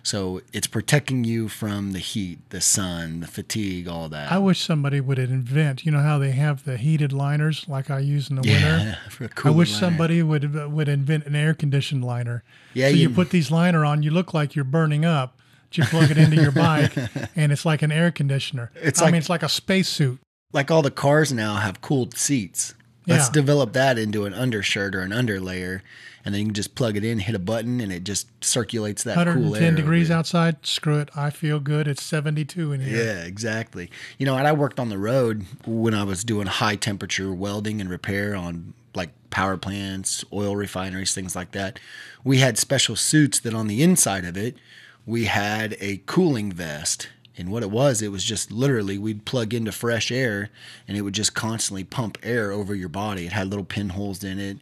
So 0.02 0.42
it's 0.52 0.66
protecting 0.66 1.24
you 1.24 1.48
from 1.48 1.92
the 1.92 1.98
heat, 1.98 2.38
the 2.50 2.60
sun, 2.60 3.20
the 3.20 3.26
fatigue, 3.26 3.88
all 3.88 4.10
that. 4.10 4.30
I 4.30 4.36
wish 4.36 4.60
somebody 4.62 5.00
would 5.00 5.18
invent, 5.18 5.86
you 5.86 5.90
know 5.92 6.00
how 6.02 6.18
they 6.18 6.32
have 6.32 6.64
the 6.64 6.76
heated 6.76 7.10
liners 7.10 7.64
like 7.68 7.88
I 7.90 8.00
use 8.00 8.28
in 8.28 8.36
the 8.36 8.42
winter? 8.42 8.98
yeah, 9.20 9.26
a 9.44 9.48
I 9.48 9.50
wish 9.50 9.72
liner. 9.72 9.80
somebody 9.80 10.22
would 10.22 10.54
would 10.70 10.88
invent 10.88 11.24
an 11.24 11.34
air 11.34 11.54
conditioned 11.54 12.04
liner. 12.04 12.42
Yeah, 12.74 12.88
so 12.88 12.94
you, 12.96 13.08
you- 13.08 13.14
put 13.14 13.30
these 13.30 13.50
liner 13.50 13.82
on, 13.86 14.02
you 14.02 14.10
look 14.10 14.34
like 14.34 14.54
you're 14.54 14.64
burning 14.66 15.06
up. 15.06 15.38
But 15.70 15.78
you 15.78 15.84
plug 15.84 16.10
it 16.10 16.18
into 16.18 16.36
your 16.36 16.52
bike, 16.66 16.94
and 17.34 17.50
it's 17.50 17.64
like 17.64 17.80
an 17.80 17.90
air 17.90 18.10
conditioner. 18.12 18.70
It's 18.74 19.00
I 19.00 19.04
like- 19.06 19.12
mean, 19.12 19.18
it's 19.20 19.30
like 19.30 19.42
a 19.42 19.48
spacesuit. 19.48 20.18
like 20.52 20.70
all 20.70 20.82
the 20.82 20.90
cars 20.90 21.32
now 21.32 21.54
have 21.56 21.80
cooled 21.80 22.14
seats. 22.14 22.74
Let's 23.06 23.28
Yeah. 23.28 23.32
develop 23.32 23.72
that 23.72 23.98
into 23.98 24.26
an 24.26 24.34
undershirt 24.34 24.94
or 24.94 25.00
an 25.00 25.10
underlayer, 25.12 25.80
and 26.25 26.35
then 26.35 26.40
you 26.40 26.47
can 26.47 26.54
just 26.54 26.75
plug 26.75 26.97
it 26.97 27.04
in, 27.04 27.19
hit 27.19 27.35
a 27.35 27.38
button, 27.38 27.81
and 27.81 27.93
it 27.93 28.04
just 28.04 28.26
circulates 28.43 29.02
that 29.04 29.16
cool 29.26 29.54
air. 29.54 29.62
over 29.62 29.76
degrees 29.76 30.11
outside. 30.11 30.64
Screw 30.64 30.99
it. 30.99 31.11
I 31.14 31.31
feel 31.31 31.61
good. 31.61 31.87
It's 31.87 32.02
72 32.02 32.73
in 32.73 32.81
here. 32.81 33.04
Yeah, 33.04 33.25
exactly. 33.25 33.90
You 34.19 34.26
know, 34.26 34.37
and 34.37 34.47
I 34.47 34.52
worked 34.52 34.81
on 34.81 34.88
the 34.88 34.99
road 34.99 35.45
when 35.66 35.93
I 35.95 36.04
was 36.04 36.25
doing 36.25 36.47
high 36.47 36.76
temperature 36.76 37.33
welding 37.33 37.81
and 37.81 37.90
repair 37.90 38.35
on 38.35 38.73
like 38.95 39.11
power 39.31 39.57
plants, 39.57 40.25
oil 40.33 40.57
refineries, 40.57 41.14
things 41.14 41.37
like 41.37 41.52
that. 41.52 41.78
We 42.23 42.38
had 42.38 42.57
special 42.57 42.97
suits 42.97 43.38
that 43.40 43.52
on 43.52 43.66
the 43.66 43.83
inside 43.83 44.25
of 44.25 44.37
it, 44.37 44.57
we 45.04 45.25
had 45.25 45.76
a 45.81 45.99
cooling 46.07 46.52
vest. 46.52 47.09
And 47.37 47.50
what 47.50 47.64
it 47.64 47.71
was, 47.71 48.00
it 48.00 48.12
was 48.12 48.23
just 48.25 48.52
literally 48.52 48.97
we'd 48.97 49.25
plug 49.25 49.52
into 49.52 49.73
fresh 49.73 50.12
air 50.12 50.50
and 50.87 50.97
it 50.97 51.02
would 51.02 51.14
just 51.14 51.35
constantly 51.35 51.83
pump 51.83 52.16
air 52.23 52.52
over 52.52 52.75
your 52.76 52.88
body. 52.88 53.26
It 53.26 53.33
had 53.33 53.49
little 53.49 53.64
pinholes 53.64 54.23
in 54.23 54.38
it. 54.38 54.59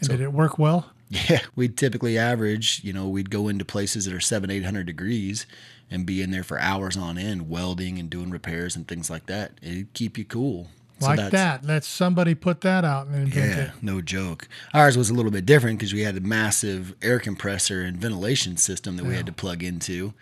And 0.00 0.08
did 0.08 0.20
it 0.20 0.32
work 0.32 0.58
well? 0.58 0.90
Yeah, 1.08 1.40
we'd 1.56 1.76
typically 1.76 2.18
average, 2.18 2.80
you 2.84 2.92
know, 2.92 3.08
we'd 3.08 3.30
go 3.30 3.48
into 3.48 3.64
places 3.64 4.04
that 4.06 4.14
are 4.14 4.20
seven, 4.20 4.50
eight 4.50 4.64
hundred 4.64 4.86
degrees 4.86 5.46
and 5.90 6.06
be 6.06 6.22
in 6.22 6.30
there 6.30 6.42
for 6.44 6.58
hours 6.58 6.96
on 6.96 7.18
end, 7.18 7.48
welding 7.48 7.98
and 7.98 8.08
doing 8.10 8.30
repairs 8.30 8.74
and 8.74 8.88
things 8.88 9.10
like 9.10 9.26
that. 9.26 9.52
It'd 9.62 9.92
keep 9.92 10.16
you 10.18 10.24
cool. 10.24 10.68
So 11.00 11.08
like 11.08 11.30
that. 11.32 11.64
Let 11.64 11.84
somebody 11.84 12.34
put 12.34 12.60
that 12.62 12.84
out 12.84 13.08
and 13.08 13.16
invent 13.16 13.50
Yeah, 13.56 13.64
it. 13.64 13.70
no 13.82 14.00
joke. 14.00 14.48
Ours 14.72 14.96
was 14.96 15.10
a 15.10 15.14
little 15.14 15.32
bit 15.32 15.44
different 15.44 15.78
because 15.78 15.92
we 15.92 16.02
had 16.02 16.16
a 16.16 16.20
massive 16.20 16.94
air 17.02 17.18
compressor 17.18 17.82
and 17.82 17.96
ventilation 17.96 18.56
system 18.56 18.96
that 18.96 19.04
we 19.04 19.14
had 19.14 19.26
to 19.26 19.32
plug 19.32 19.62
into. 19.62 20.14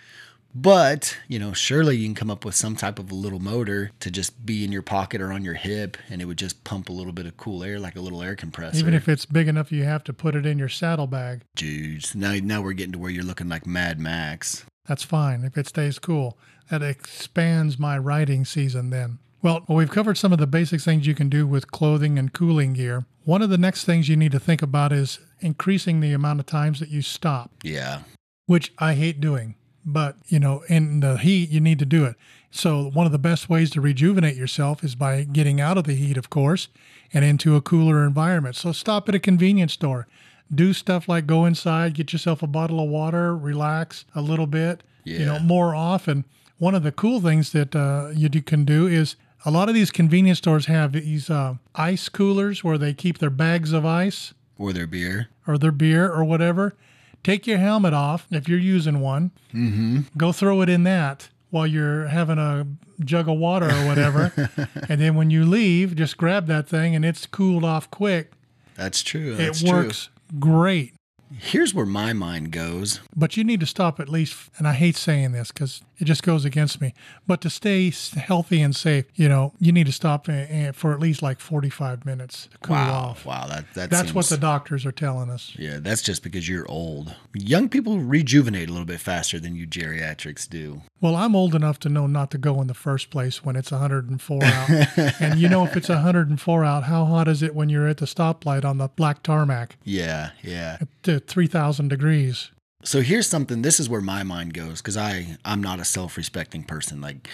But, 0.54 1.16
you 1.28 1.38
know, 1.38 1.52
surely 1.52 1.96
you 1.96 2.06
can 2.06 2.14
come 2.14 2.30
up 2.30 2.44
with 2.44 2.54
some 2.54 2.76
type 2.76 2.98
of 2.98 3.10
a 3.10 3.14
little 3.14 3.38
motor 3.38 3.90
to 4.00 4.10
just 4.10 4.44
be 4.44 4.64
in 4.64 4.72
your 4.72 4.82
pocket 4.82 5.20
or 5.20 5.32
on 5.32 5.44
your 5.44 5.54
hip 5.54 5.96
and 6.10 6.20
it 6.20 6.26
would 6.26 6.36
just 6.38 6.62
pump 6.64 6.88
a 6.88 6.92
little 6.92 7.12
bit 7.12 7.24
of 7.26 7.36
cool 7.38 7.64
air 7.64 7.78
like 7.78 7.96
a 7.96 8.00
little 8.00 8.22
air 8.22 8.36
compressor. 8.36 8.76
Even 8.78 8.92
if 8.94 9.08
it's 9.08 9.24
big 9.24 9.48
enough, 9.48 9.72
you 9.72 9.84
have 9.84 10.04
to 10.04 10.12
put 10.12 10.34
it 10.34 10.44
in 10.44 10.58
your 10.58 10.68
saddlebag. 10.68 11.42
Jeez. 11.56 12.14
Now 12.14 12.34
now 12.42 12.60
we're 12.60 12.74
getting 12.74 12.92
to 12.92 12.98
where 12.98 13.10
you're 13.10 13.24
looking 13.24 13.48
like 13.48 13.66
Mad 13.66 13.98
Max. 13.98 14.64
That's 14.86 15.02
fine 15.04 15.44
if 15.44 15.56
it 15.56 15.68
stays 15.68 15.98
cool. 15.98 16.36
That 16.70 16.82
expands 16.82 17.78
my 17.78 17.96
riding 17.98 18.44
season 18.44 18.90
then. 18.90 19.18
Well, 19.42 19.64
we've 19.68 19.90
covered 19.90 20.18
some 20.18 20.32
of 20.32 20.38
the 20.38 20.46
basic 20.46 20.80
things 20.80 21.06
you 21.06 21.14
can 21.14 21.28
do 21.28 21.46
with 21.46 21.70
clothing 21.72 22.18
and 22.18 22.32
cooling 22.32 22.74
gear. 22.74 23.06
One 23.24 23.42
of 23.42 23.50
the 23.50 23.58
next 23.58 23.84
things 23.84 24.08
you 24.08 24.16
need 24.16 24.32
to 24.32 24.38
think 24.40 24.62
about 24.62 24.92
is 24.92 25.18
increasing 25.40 26.00
the 26.00 26.12
amount 26.12 26.40
of 26.40 26.46
times 26.46 26.78
that 26.80 26.90
you 26.90 27.02
stop, 27.02 27.50
Yeah. 27.62 28.00
which 28.46 28.72
I 28.78 28.94
hate 28.94 29.20
doing. 29.20 29.54
But, 29.84 30.16
you 30.28 30.38
know, 30.38 30.62
in 30.68 31.00
the 31.00 31.16
heat, 31.16 31.50
you 31.50 31.60
need 31.60 31.78
to 31.80 31.84
do 31.86 32.04
it. 32.04 32.14
So, 32.50 32.90
one 32.90 33.06
of 33.06 33.12
the 33.12 33.18
best 33.18 33.48
ways 33.48 33.70
to 33.70 33.80
rejuvenate 33.80 34.36
yourself 34.36 34.84
is 34.84 34.94
by 34.94 35.24
getting 35.24 35.60
out 35.60 35.78
of 35.78 35.84
the 35.84 35.94
heat, 35.94 36.16
of 36.16 36.30
course, 36.30 36.68
and 37.12 37.24
into 37.24 37.56
a 37.56 37.60
cooler 37.60 38.04
environment. 38.04 38.56
So, 38.56 38.72
stop 38.72 39.08
at 39.08 39.14
a 39.14 39.18
convenience 39.18 39.72
store. 39.72 40.06
Do 40.54 40.72
stuff 40.74 41.08
like 41.08 41.26
go 41.26 41.46
inside, 41.46 41.94
get 41.94 42.12
yourself 42.12 42.42
a 42.42 42.46
bottle 42.46 42.78
of 42.78 42.90
water, 42.90 43.34
relax 43.36 44.04
a 44.14 44.20
little 44.20 44.46
bit, 44.46 44.82
yeah. 45.04 45.18
you 45.18 45.24
know, 45.26 45.38
more 45.38 45.74
often. 45.74 46.26
One 46.58 46.74
of 46.74 46.82
the 46.82 46.92
cool 46.92 47.20
things 47.20 47.52
that 47.52 47.74
uh, 47.74 48.10
you 48.14 48.28
do, 48.28 48.42
can 48.42 48.64
do 48.66 48.86
is 48.86 49.16
a 49.46 49.50
lot 49.50 49.68
of 49.70 49.74
these 49.74 49.90
convenience 49.90 50.38
stores 50.38 50.66
have 50.66 50.92
these 50.92 51.30
uh, 51.30 51.54
ice 51.74 52.08
coolers 52.10 52.62
where 52.62 52.76
they 52.78 52.92
keep 52.92 53.18
their 53.18 53.30
bags 53.30 53.72
of 53.72 53.84
ice 53.86 54.34
Or 54.58 54.72
their 54.74 54.86
beer. 54.86 55.28
or 55.46 55.56
their 55.58 55.72
beer 55.72 56.08
or 56.12 56.22
whatever. 56.22 56.74
Take 57.22 57.46
your 57.46 57.58
helmet 57.58 57.94
off 57.94 58.26
if 58.30 58.48
you're 58.48 58.58
using 58.58 59.00
one. 59.00 59.30
Mm-hmm. 59.54 60.00
Go 60.16 60.32
throw 60.32 60.60
it 60.62 60.68
in 60.68 60.84
that 60.84 61.28
while 61.50 61.66
you're 61.66 62.06
having 62.06 62.38
a 62.38 62.66
jug 63.04 63.28
of 63.28 63.38
water 63.38 63.68
or 63.68 63.86
whatever. 63.86 64.32
and 64.88 65.00
then 65.00 65.14
when 65.14 65.30
you 65.30 65.44
leave, 65.44 65.94
just 65.94 66.16
grab 66.16 66.46
that 66.46 66.68
thing 66.68 66.96
and 66.96 67.04
it's 67.04 67.26
cooled 67.26 67.64
off 67.64 67.90
quick. 67.90 68.32
That's 68.74 69.02
true. 69.02 69.36
That's 69.36 69.62
it 69.62 69.68
works 69.68 70.08
great. 70.38 70.94
Here's 71.38 71.74
where 71.74 71.86
my 71.86 72.12
mind 72.12 72.50
goes. 72.50 73.00
But 73.14 73.36
you 73.36 73.44
need 73.44 73.60
to 73.60 73.66
stop 73.66 74.00
at 74.00 74.08
least, 74.08 74.50
and 74.58 74.66
I 74.66 74.72
hate 74.74 74.96
saying 74.96 75.32
this 75.32 75.52
because 75.52 75.82
it 75.98 76.04
just 76.04 76.22
goes 76.22 76.44
against 76.44 76.80
me. 76.80 76.94
But 77.26 77.40
to 77.42 77.50
stay 77.50 77.92
healthy 78.16 78.60
and 78.60 78.74
safe, 78.74 79.06
you 79.14 79.28
know, 79.28 79.52
you 79.60 79.70
need 79.70 79.86
to 79.86 79.92
stop 79.92 80.26
for 80.26 80.92
at 80.92 81.00
least 81.00 81.22
like 81.22 81.38
45 81.38 82.04
minutes 82.04 82.48
to 82.50 82.58
cool 82.58 82.76
wow, 82.76 82.92
off. 82.92 83.24
wow, 83.24 83.46
that 83.46 83.72
that 83.74 83.90
That's 83.90 84.14
what 84.14 84.26
the 84.26 84.36
doctors 84.36 84.84
are 84.84 84.92
telling 84.92 85.30
us. 85.30 85.52
Yeah, 85.56 85.78
that's 85.80 86.02
just 86.02 86.22
because 86.22 86.48
you're 86.48 86.68
old. 86.68 87.14
Young 87.34 87.68
people 87.68 88.00
rejuvenate 88.00 88.68
a 88.68 88.72
little 88.72 88.86
bit 88.86 89.00
faster 89.00 89.38
than 89.38 89.54
you 89.54 89.66
geriatrics 89.66 90.48
do. 90.48 90.82
Well, 91.00 91.16
I'm 91.16 91.34
old 91.36 91.54
enough 91.54 91.78
to 91.80 91.88
know 91.88 92.06
not 92.06 92.30
to 92.32 92.38
go 92.38 92.60
in 92.60 92.66
the 92.66 92.74
first 92.74 93.10
place 93.10 93.44
when 93.44 93.56
it's 93.56 93.70
104 93.70 94.44
out. 94.44 94.70
and 95.20 95.38
you 95.38 95.48
know, 95.48 95.64
if 95.64 95.76
it's 95.76 95.88
104 95.88 96.64
out, 96.64 96.84
how 96.84 97.04
hot 97.04 97.28
is 97.28 97.42
it 97.42 97.54
when 97.54 97.68
you're 97.68 97.88
at 97.88 97.98
the 97.98 98.06
stoplight 98.06 98.64
on 98.64 98.78
the 98.78 98.88
black 98.88 99.22
tarmac 99.22 99.76
Yeah, 99.84 100.30
yeah. 100.42 100.78
To 101.26 101.32
3,000 101.32 101.88
degrees? 101.88 102.50
So 102.84 103.00
here's 103.00 103.28
something. 103.28 103.62
This 103.62 103.78
is 103.78 103.88
where 103.88 104.00
my 104.00 104.22
mind 104.24 104.54
goes 104.54 104.80
because 104.80 104.96
I 104.96 105.38
I'm 105.44 105.62
not 105.62 105.78
a 105.78 105.84
self-respecting 105.84 106.64
person. 106.64 107.00
Like, 107.00 107.28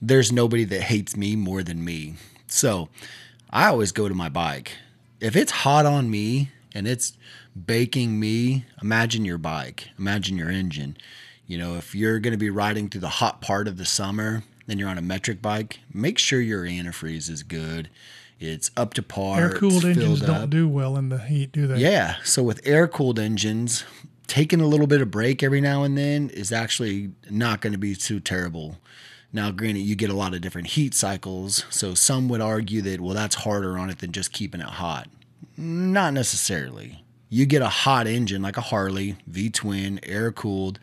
there's 0.00 0.32
nobody 0.32 0.64
that 0.64 0.82
hates 0.82 1.16
me 1.16 1.36
more 1.36 1.62
than 1.62 1.84
me. 1.84 2.14
So 2.46 2.88
I 3.50 3.66
always 3.68 3.92
go 3.92 4.08
to 4.08 4.14
my 4.14 4.28
bike. 4.28 4.72
If 5.20 5.36
it's 5.36 5.52
hot 5.52 5.84
on 5.86 6.10
me 6.10 6.50
and 6.74 6.86
it's 6.86 7.12
baking 7.66 8.18
me, 8.18 8.64
imagine 8.82 9.24
your 9.24 9.38
bike. 9.38 9.88
Imagine 9.98 10.38
your 10.38 10.50
engine. 10.50 10.96
You 11.46 11.58
know, 11.58 11.76
if 11.76 11.94
you're 11.94 12.18
going 12.18 12.32
to 12.32 12.38
be 12.38 12.50
riding 12.50 12.88
through 12.88 13.02
the 13.02 13.08
hot 13.08 13.42
part 13.42 13.68
of 13.68 13.76
the 13.76 13.84
summer 13.84 14.42
and 14.66 14.80
you're 14.80 14.88
on 14.88 14.98
a 14.98 15.02
metric 15.02 15.42
bike, 15.42 15.80
make 15.92 16.18
sure 16.18 16.40
your 16.40 16.64
antifreeze 16.64 17.28
is 17.28 17.42
good. 17.42 17.90
It's 18.44 18.70
up 18.76 18.94
to 18.94 19.02
par. 19.02 19.40
Air 19.40 19.50
cooled 19.50 19.84
engines 19.84 20.20
filled 20.20 20.40
don't 20.40 20.50
do 20.50 20.68
well 20.68 20.96
in 20.96 21.08
the 21.08 21.18
heat, 21.18 21.52
do 21.52 21.66
they? 21.66 21.78
Yeah. 21.78 22.16
So 22.24 22.42
with 22.42 22.60
air 22.64 22.86
cooled 22.86 23.18
engines, 23.18 23.84
taking 24.26 24.60
a 24.60 24.66
little 24.66 24.86
bit 24.86 25.00
of 25.00 25.10
break 25.10 25.42
every 25.42 25.60
now 25.60 25.82
and 25.82 25.96
then 25.96 26.30
is 26.30 26.52
actually 26.52 27.12
not 27.30 27.60
going 27.60 27.72
to 27.72 27.78
be 27.78 27.94
too 27.94 28.20
terrible. 28.20 28.78
Now, 29.32 29.50
granted, 29.50 29.80
you 29.80 29.96
get 29.96 30.10
a 30.10 30.14
lot 30.14 30.34
of 30.34 30.40
different 30.40 30.68
heat 30.68 30.94
cycles. 30.94 31.64
So 31.68 31.94
some 31.94 32.28
would 32.28 32.40
argue 32.40 32.82
that, 32.82 33.00
well, 33.00 33.14
that's 33.14 33.34
harder 33.34 33.76
on 33.76 33.90
it 33.90 33.98
than 33.98 34.12
just 34.12 34.32
keeping 34.32 34.60
it 34.60 34.66
hot. 34.66 35.08
Not 35.56 36.12
necessarily. 36.12 37.02
You 37.28 37.46
get 37.46 37.62
a 37.62 37.68
hot 37.68 38.06
engine 38.06 38.42
like 38.42 38.56
a 38.56 38.60
Harley, 38.60 39.16
V 39.26 39.50
twin, 39.50 39.98
air 40.04 40.30
cooled, 40.30 40.78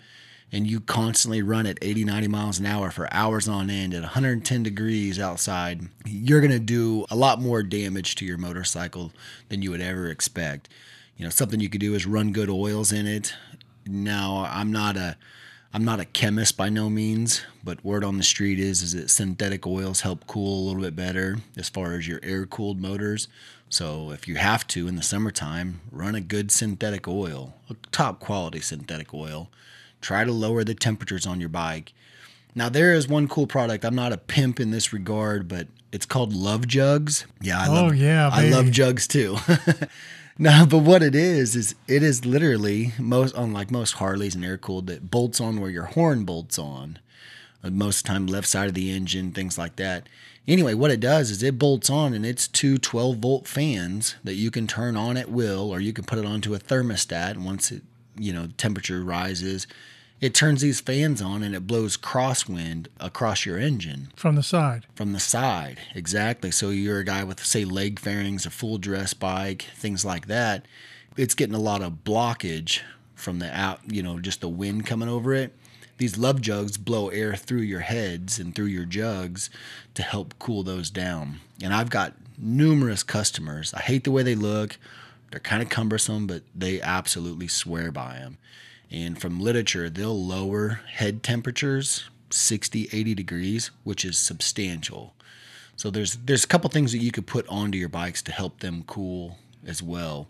and 0.52 0.68
you 0.68 0.82
constantly 0.82 1.42
run 1.42 1.66
at 1.66 1.78
80, 1.82 2.04
90 2.06 2.28
miles 2.28 2.60
an 2.60 2.66
hour 2.66 2.92
for 2.92 3.12
hours 3.14 3.48
on 3.48 3.70
end 3.70 3.94
at 3.94 4.02
110 4.02 4.64
degrees 4.64 5.20
outside, 5.20 5.82
you're 6.06 6.42
going 6.42 6.52
to 6.52 6.60
do 6.60 7.06
a 7.10 7.16
lot 7.16 7.40
more 7.40 7.64
damage 7.64 8.16
to 8.16 8.26
your 8.26 8.38
motorcycle 8.38 9.12
than 9.50 9.62
you 9.62 9.72
would 9.72 9.82
ever 9.82 10.08
expect. 10.08 10.68
You 11.16 11.26
know, 11.26 11.30
something 11.30 11.60
you 11.60 11.70
could 11.70 11.82
do 11.82 11.94
is 11.94 12.06
run 12.06 12.34
good 12.34 12.50
oils 12.50 12.92
in 12.92 13.08
it. 13.08 13.34
Now, 13.86 14.48
I'm 14.50 14.72
not 14.72 14.98
a 14.98 15.18
I'm 15.74 15.86
not 15.86 16.02
a 16.02 16.06
chemist 16.06 16.58
by 16.58 16.68
no 16.68 16.90
means, 16.90 17.44
but 17.64 17.86
word 17.86 18.04
on 18.04 18.18
the 18.18 18.24
street 18.24 18.60
is 18.60 18.82
is 18.82 18.92
that 18.92 19.10
synthetic 19.10 19.66
oils 19.66 20.02
help 20.02 20.28
cool 20.28 20.60
a 20.60 20.66
little 20.68 20.82
bit 20.82 20.98
better 20.98 21.38
as 21.56 21.70
far 21.70 21.94
as 21.94 22.10
your 22.10 22.20
air 22.24 22.46
cooled 22.46 22.82
motors. 22.82 23.30
So 23.70 24.12
if 24.12 24.28
you 24.28 24.36
have 24.36 24.68
to 24.68 24.90
in 24.90 24.98
the 24.98 25.02
summertime, 25.02 25.80
run 25.90 26.14
a 26.14 26.20
good 26.20 26.52
synthetic 26.52 27.08
oil, 27.08 27.54
a 27.70 27.76
top 27.94 28.20
quality 28.20 28.60
synthetic 28.60 29.14
oil. 29.14 29.50
Try 30.02 30.24
to 30.24 30.32
lower 30.32 30.64
the 30.64 30.74
temperatures 30.76 31.26
on 31.28 31.40
your 31.40 31.50
bike. 31.50 31.94
Now 32.54 32.68
there 32.70 32.94
is 32.94 33.08
one 33.08 33.28
cool 33.28 33.48
product. 33.48 33.86
I'm 33.86 33.96
not 33.96 34.12
a 34.12 34.18
pimp 34.18 34.60
in 34.60 34.72
this 34.72 34.92
regard, 34.92 35.48
but 35.48 35.68
it's 35.92 36.06
called 36.06 36.34
Love 36.34 36.68
Jugs. 36.68 37.26
Yeah, 37.40 37.62
I 37.62 37.68
Oh, 37.68 37.74
love 37.74 37.96
yeah, 37.96 38.30
I 38.32 38.50
love 38.50 38.72
jugs 38.72 39.08
too. 39.08 39.38
no, 40.38 40.66
but 40.66 40.80
what 40.80 41.04
it 41.04 41.16
is 41.16 41.56
is 41.56 41.76
it 41.88 42.04
is 42.04 42.26
literally 42.26 42.94
most 43.00 43.36
unlike 43.38 43.72
most 43.72 43.94
Harleys 43.94 44.36
and 44.36 44.44
air 44.44 44.58
cooled 44.58 44.88
that 44.88 45.12
bolts 45.12 45.40
on 45.40 45.60
where 45.62 45.70
your 45.70 45.86
horn 45.86 46.24
bolts 46.26 46.58
on. 46.60 47.00
Uh, 47.64 47.70
Most 47.70 47.98
of 48.00 48.04
the 48.04 48.08
time, 48.10 48.28
left 48.28 48.48
side 48.48 48.68
of 48.68 48.74
the 48.74 48.92
engine, 48.92 49.32
things 49.32 49.58
like 49.58 49.76
that. 49.76 50.10
Anyway, 50.48 50.74
what 50.74 50.90
it 50.92 51.00
does 51.00 51.30
is 51.30 51.44
it 51.44 51.60
bolts 51.60 51.90
on 51.90 52.14
and 52.16 52.26
it's 52.26 52.48
two 52.48 52.78
12 52.80 53.18
volt 53.18 53.48
fans 53.48 54.16
that 54.24 54.34
you 54.34 54.50
can 54.50 54.66
turn 54.66 54.98
on 54.98 55.16
at 55.16 55.30
will, 55.30 55.70
or 55.70 55.80
you 55.80 55.94
can 55.94 56.04
put 56.04 56.18
it 56.18 56.26
onto 56.26 56.56
a 56.56 56.60
thermostat. 56.60 57.32
And 57.32 57.46
once 57.46 57.72
it, 57.72 57.84
you 58.18 58.34
know, 58.34 58.48
temperature 58.58 59.04
rises, 59.04 59.68
it 60.20 60.34
turns 60.36 60.62
these 60.62 60.80
fans 60.82 61.22
on 61.22 61.42
and 61.42 61.56
it 61.56 61.66
blows 61.66 61.98
crosswind 61.98 62.88
across 63.00 63.46
your 63.46 63.58
engine 63.58 64.12
From 64.16 64.36
the 64.36 64.44
side. 64.44 64.86
from 64.94 65.14
the 65.14 65.20
side. 65.20 65.80
Exactly. 65.96 66.52
So 66.52 66.70
you're 66.70 67.00
a 67.00 67.04
guy 67.06 67.24
with, 67.24 67.44
say, 67.44 67.66
leg 67.66 68.00
fairings, 68.00 68.46
a 68.46 68.52
full 68.52 68.78
dress 68.78 69.14
bike, 69.16 69.64
things 69.76 70.06
like 70.06 70.28
that. 70.28 70.66
It's 71.18 71.34
getting 71.36 71.56
a 71.56 71.60
lot 71.60 71.82
of 71.82 72.04
blockage 72.04 72.82
from 73.16 73.40
the 73.40 73.52
out, 73.56 73.80
you 73.88 74.04
know, 74.04 74.20
just 74.20 74.42
the 74.42 74.50
wind 74.50 74.86
coming 74.86 75.10
over 75.10 75.34
it. 75.34 75.56
These 75.98 76.18
love 76.18 76.42
jugs 76.42 76.78
blow 76.78 77.10
air 77.10 77.36
through 77.36 77.62
your 77.62 77.82
heads 77.82 78.40
and 78.40 78.56
through 78.56 78.66
your 78.66 78.86
jugs 78.86 79.50
to 79.94 80.02
help 80.04 80.34
cool 80.40 80.64
those 80.64 80.90
down. 80.90 81.40
And 81.62 81.74
I've 81.74 81.90
got 81.92 82.14
numerous 82.40 83.04
customers. 83.04 83.74
I 83.74 83.82
hate 83.82 84.04
the 84.04 84.12
way 84.12 84.24
they 84.24 84.34
look. 84.36 84.78
They're 85.32 85.40
kind 85.40 85.64
of 85.64 85.70
cumbersome, 85.70 86.28
but 86.28 86.44
they 86.54 86.82
absolutely 86.82 87.48
swear 87.48 87.92
by 87.92 88.16
them. 88.16 88.38
And 88.92 89.20
from 89.20 89.40
literature, 89.40 89.90
they'll 89.90 90.22
lower 90.24 90.82
head 90.92 91.24
temperatures 91.24 92.10
60, 92.30 92.90
80 92.92 93.16
degrees, 93.16 93.72
which 93.84 94.04
is 94.06 94.18
substantial. 94.18 95.14
So 95.76 95.90
there's 95.90 96.18
there's 96.18 96.44
a 96.44 96.48
couple 96.48 96.70
things 96.70 96.92
that 96.92 97.00
you 97.00 97.12
could 97.12 97.26
put 97.26 97.48
onto 97.48 97.78
your 97.78 97.90
bikes 97.90 98.22
to 98.24 98.32
help 98.32 98.60
them 98.60 98.84
cool 98.86 99.38
as 99.66 99.82
well. 99.82 100.28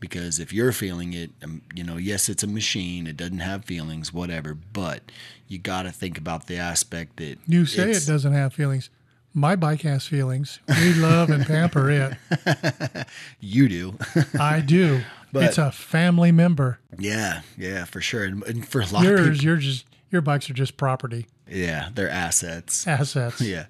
Because 0.00 0.38
if 0.38 0.52
you're 0.52 0.72
feeling 0.72 1.12
it, 1.12 1.30
um, 1.42 1.62
you 1.74 1.82
know, 1.82 1.96
yes, 1.96 2.28
it's 2.28 2.42
a 2.42 2.46
machine, 2.46 3.06
it 3.06 3.16
doesn't 3.16 3.40
have 3.40 3.64
feelings, 3.64 4.12
whatever, 4.12 4.54
but 4.54 5.02
you 5.48 5.58
got 5.58 5.82
to 5.82 5.90
think 5.90 6.16
about 6.16 6.46
the 6.46 6.56
aspect 6.56 7.16
that 7.16 7.38
You 7.46 7.66
say 7.66 7.90
it 7.90 8.06
doesn't 8.06 8.32
have 8.32 8.52
feelings. 8.54 8.90
My 9.38 9.54
bike 9.56 9.82
has 9.82 10.06
feelings. 10.06 10.58
We 10.68 10.94
love 10.94 11.30
and 11.30 11.46
pamper 11.46 11.90
it. 11.90 12.14
You 13.40 13.68
do. 13.68 13.98
I 14.40 14.60
do. 14.60 15.02
But- 15.32 15.44
it's 15.44 15.58
a 15.58 15.70
family 15.70 16.32
member. 16.32 16.80
yeah, 16.98 17.42
yeah, 17.56 17.84
for 17.84 18.00
sure. 18.00 18.24
And, 18.24 18.42
and 18.44 18.66
for 18.66 18.80
a 18.80 18.86
lot 18.86 19.04
of 19.04 19.04
Yours, 19.04 19.20
people, 19.30 19.44
you're 19.44 19.56
just 19.58 19.84
your 20.10 20.22
bikes 20.22 20.48
are 20.50 20.54
just 20.54 20.76
property 20.76 21.26
yeah, 21.50 21.88
they're 21.94 22.10
assets. 22.10 22.86
assets. 22.86 23.40
Yeah. 23.42 23.66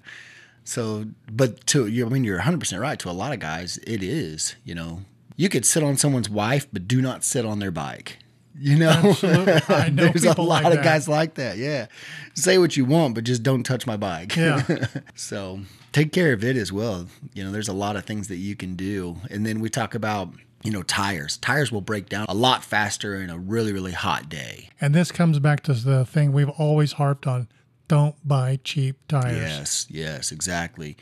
So, 0.63 1.05
but 1.31 1.65
to 1.67 1.87
you, 1.87 2.05
I 2.05 2.09
mean, 2.09 2.23
you're 2.23 2.37
100 2.37 2.59
percent 2.59 2.81
right. 2.81 2.97
To 2.99 3.09
a 3.09 3.11
lot 3.11 3.31
of 3.33 3.39
guys, 3.39 3.77
it 3.85 4.01
is. 4.03 4.55
You 4.63 4.75
know, 4.75 5.01
you 5.35 5.49
could 5.49 5.65
sit 5.65 5.83
on 5.83 5.97
someone's 5.97 6.29
wife, 6.29 6.67
but 6.73 6.87
do 6.87 7.01
not 7.01 7.23
sit 7.23 7.45
on 7.45 7.59
their 7.59 7.71
bike. 7.71 8.17
You 8.57 8.77
know, 8.77 8.89
Absolutely. 8.89 9.75
I 9.75 9.89
know 9.93 10.07
there's 10.07 10.25
a 10.25 10.41
lot 10.41 10.63
like 10.63 10.77
of 10.77 10.83
guys 10.83 11.07
like 11.07 11.35
that. 11.35 11.57
Yeah, 11.57 11.87
say 12.33 12.57
what 12.57 12.75
you 12.75 12.85
want, 12.85 13.15
but 13.15 13.23
just 13.23 13.43
don't 13.43 13.63
touch 13.63 13.87
my 13.87 13.97
bike. 13.97 14.35
Yeah. 14.35 14.63
so 15.15 15.61
take 15.91 16.11
care 16.11 16.33
of 16.33 16.43
it 16.43 16.57
as 16.57 16.71
well. 16.71 17.07
You 17.33 17.43
know, 17.43 17.51
there's 17.51 17.67
a 17.67 17.73
lot 17.73 17.95
of 17.95 18.05
things 18.05 18.27
that 18.27 18.37
you 18.37 18.55
can 18.55 18.75
do, 18.75 19.17
and 19.29 19.45
then 19.45 19.59
we 19.59 19.69
talk 19.69 19.95
about. 19.95 20.29
You 20.61 20.71
know, 20.71 20.83
tires. 20.83 21.37
Tires 21.37 21.71
will 21.71 21.79
break 21.79 22.09
down 22.09 22.25
a 22.27 22.33
lot 22.33 22.65
faster 22.65 23.15
in 23.15 23.29
a 23.29 23.37
really, 23.37 23.71
really 23.71 23.93
hot 23.93 24.27
day. 24.27 24.67
And 24.81 24.93
this 24.93 25.09
comes 25.09 25.39
back 25.39 25.63
to 25.63 25.73
the 25.73 26.03
thing 26.03 26.33
we've 26.33 26.49
always 26.49 26.91
harped 26.91 27.25
on: 27.25 27.47
don't 27.87 28.15
buy 28.27 28.59
cheap 28.65 28.97
tires. 29.07 29.37
Yes, 29.37 29.87
yes, 29.89 30.31
exactly. 30.33 30.97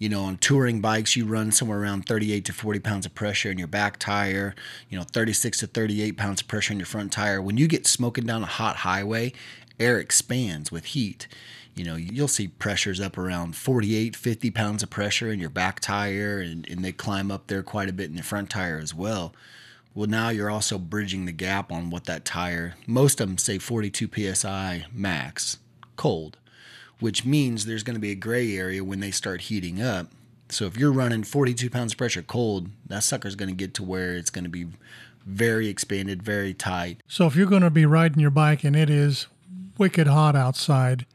You 0.00 0.08
know, 0.08 0.22
on 0.22 0.38
touring 0.38 0.80
bikes, 0.80 1.14
you 1.14 1.26
run 1.26 1.52
somewhere 1.52 1.78
around 1.78 2.06
38 2.06 2.46
to 2.46 2.54
40 2.54 2.78
pounds 2.80 3.04
of 3.04 3.14
pressure 3.14 3.50
in 3.50 3.58
your 3.58 3.68
back 3.68 3.98
tire, 3.98 4.54
you 4.88 4.96
know, 4.96 5.04
36 5.04 5.58
to 5.58 5.66
38 5.66 6.16
pounds 6.16 6.40
of 6.40 6.48
pressure 6.48 6.72
in 6.72 6.78
your 6.78 6.86
front 6.86 7.12
tire. 7.12 7.42
When 7.42 7.58
you 7.58 7.68
get 7.68 7.86
smoking 7.86 8.24
down 8.24 8.42
a 8.42 8.46
hot 8.46 8.76
highway, 8.76 9.34
air 9.78 9.98
expands 9.98 10.72
with 10.72 10.86
heat. 10.86 11.28
You 11.74 11.84
know, 11.84 11.96
you'll 11.96 12.28
see 12.28 12.48
pressures 12.48 12.98
up 12.98 13.18
around 13.18 13.56
48, 13.56 14.16
50 14.16 14.50
pounds 14.50 14.82
of 14.82 14.88
pressure 14.88 15.30
in 15.30 15.38
your 15.38 15.50
back 15.50 15.80
tire, 15.80 16.40
and, 16.40 16.66
and 16.66 16.82
they 16.82 16.92
climb 16.92 17.30
up 17.30 17.48
there 17.48 17.62
quite 17.62 17.90
a 17.90 17.92
bit 17.92 18.08
in 18.08 18.16
the 18.16 18.22
front 18.22 18.48
tire 18.48 18.78
as 18.78 18.94
well. 18.94 19.34
Well, 19.94 20.08
now 20.08 20.30
you're 20.30 20.50
also 20.50 20.78
bridging 20.78 21.26
the 21.26 21.32
gap 21.32 21.70
on 21.70 21.90
what 21.90 22.04
that 22.04 22.24
tire, 22.24 22.74
most 22.86 23.20
of 23.20 23.28
them 23.28 23.36
say 23.36 23.58
42 23.58 24.08
psi 24.34 24.86
max, 24.94 25.58
cold 25.96 26.38
which 27.00 27.24
means 27.24 27.66
there's 27.66 27.82
going 27.82 27.94
to 27.94 28.00
be 28.00 28.10
a 28.10 28.16
gray 28.16 28.56
area 28.56 28.84
when 28.84 29.00
they 29.00 29.10
start 29.10 29.42
heating 29.42 29.82
up. 29.82 30.08
So 30.48 30.66
if 30.66 30.76
you're 30.76 30.92
running 30.92 31.24
42 31.24 31.70
pounds 31.70 31.92
of 31.92 31.98
pressure 31.98 32.22
cold, 32.22 32.68
that 32.86 33.02
sucker's 33.02 33.34
going 33.34 33.48
to 33.48 33.54
get 33.54 33.74
to 33.74 33.82
where 33.82 34.14
it's 34.14 34.30
going 34.30 34.44
to 34.44 34.50
be 34.50 34.66
very 35.24 35.68
expanded, 35.68 36.22
very 36.22 36.54
tight. 36.54 37.02
So 37.06 37.26
if 37.26 37.36
you're 37.36 37.46
going 37.46 37.62
to 37.62 37.70
be 37.70 37.86
riding 37.86 38.20
your 38.20 38.30
bike 38.30 38.64
and 38.64 38.74
it 38.74 38.90
is 38.90 39.26
wicked 39.78 40.06
hot 40.06 40.34
outside, 40.36 41.06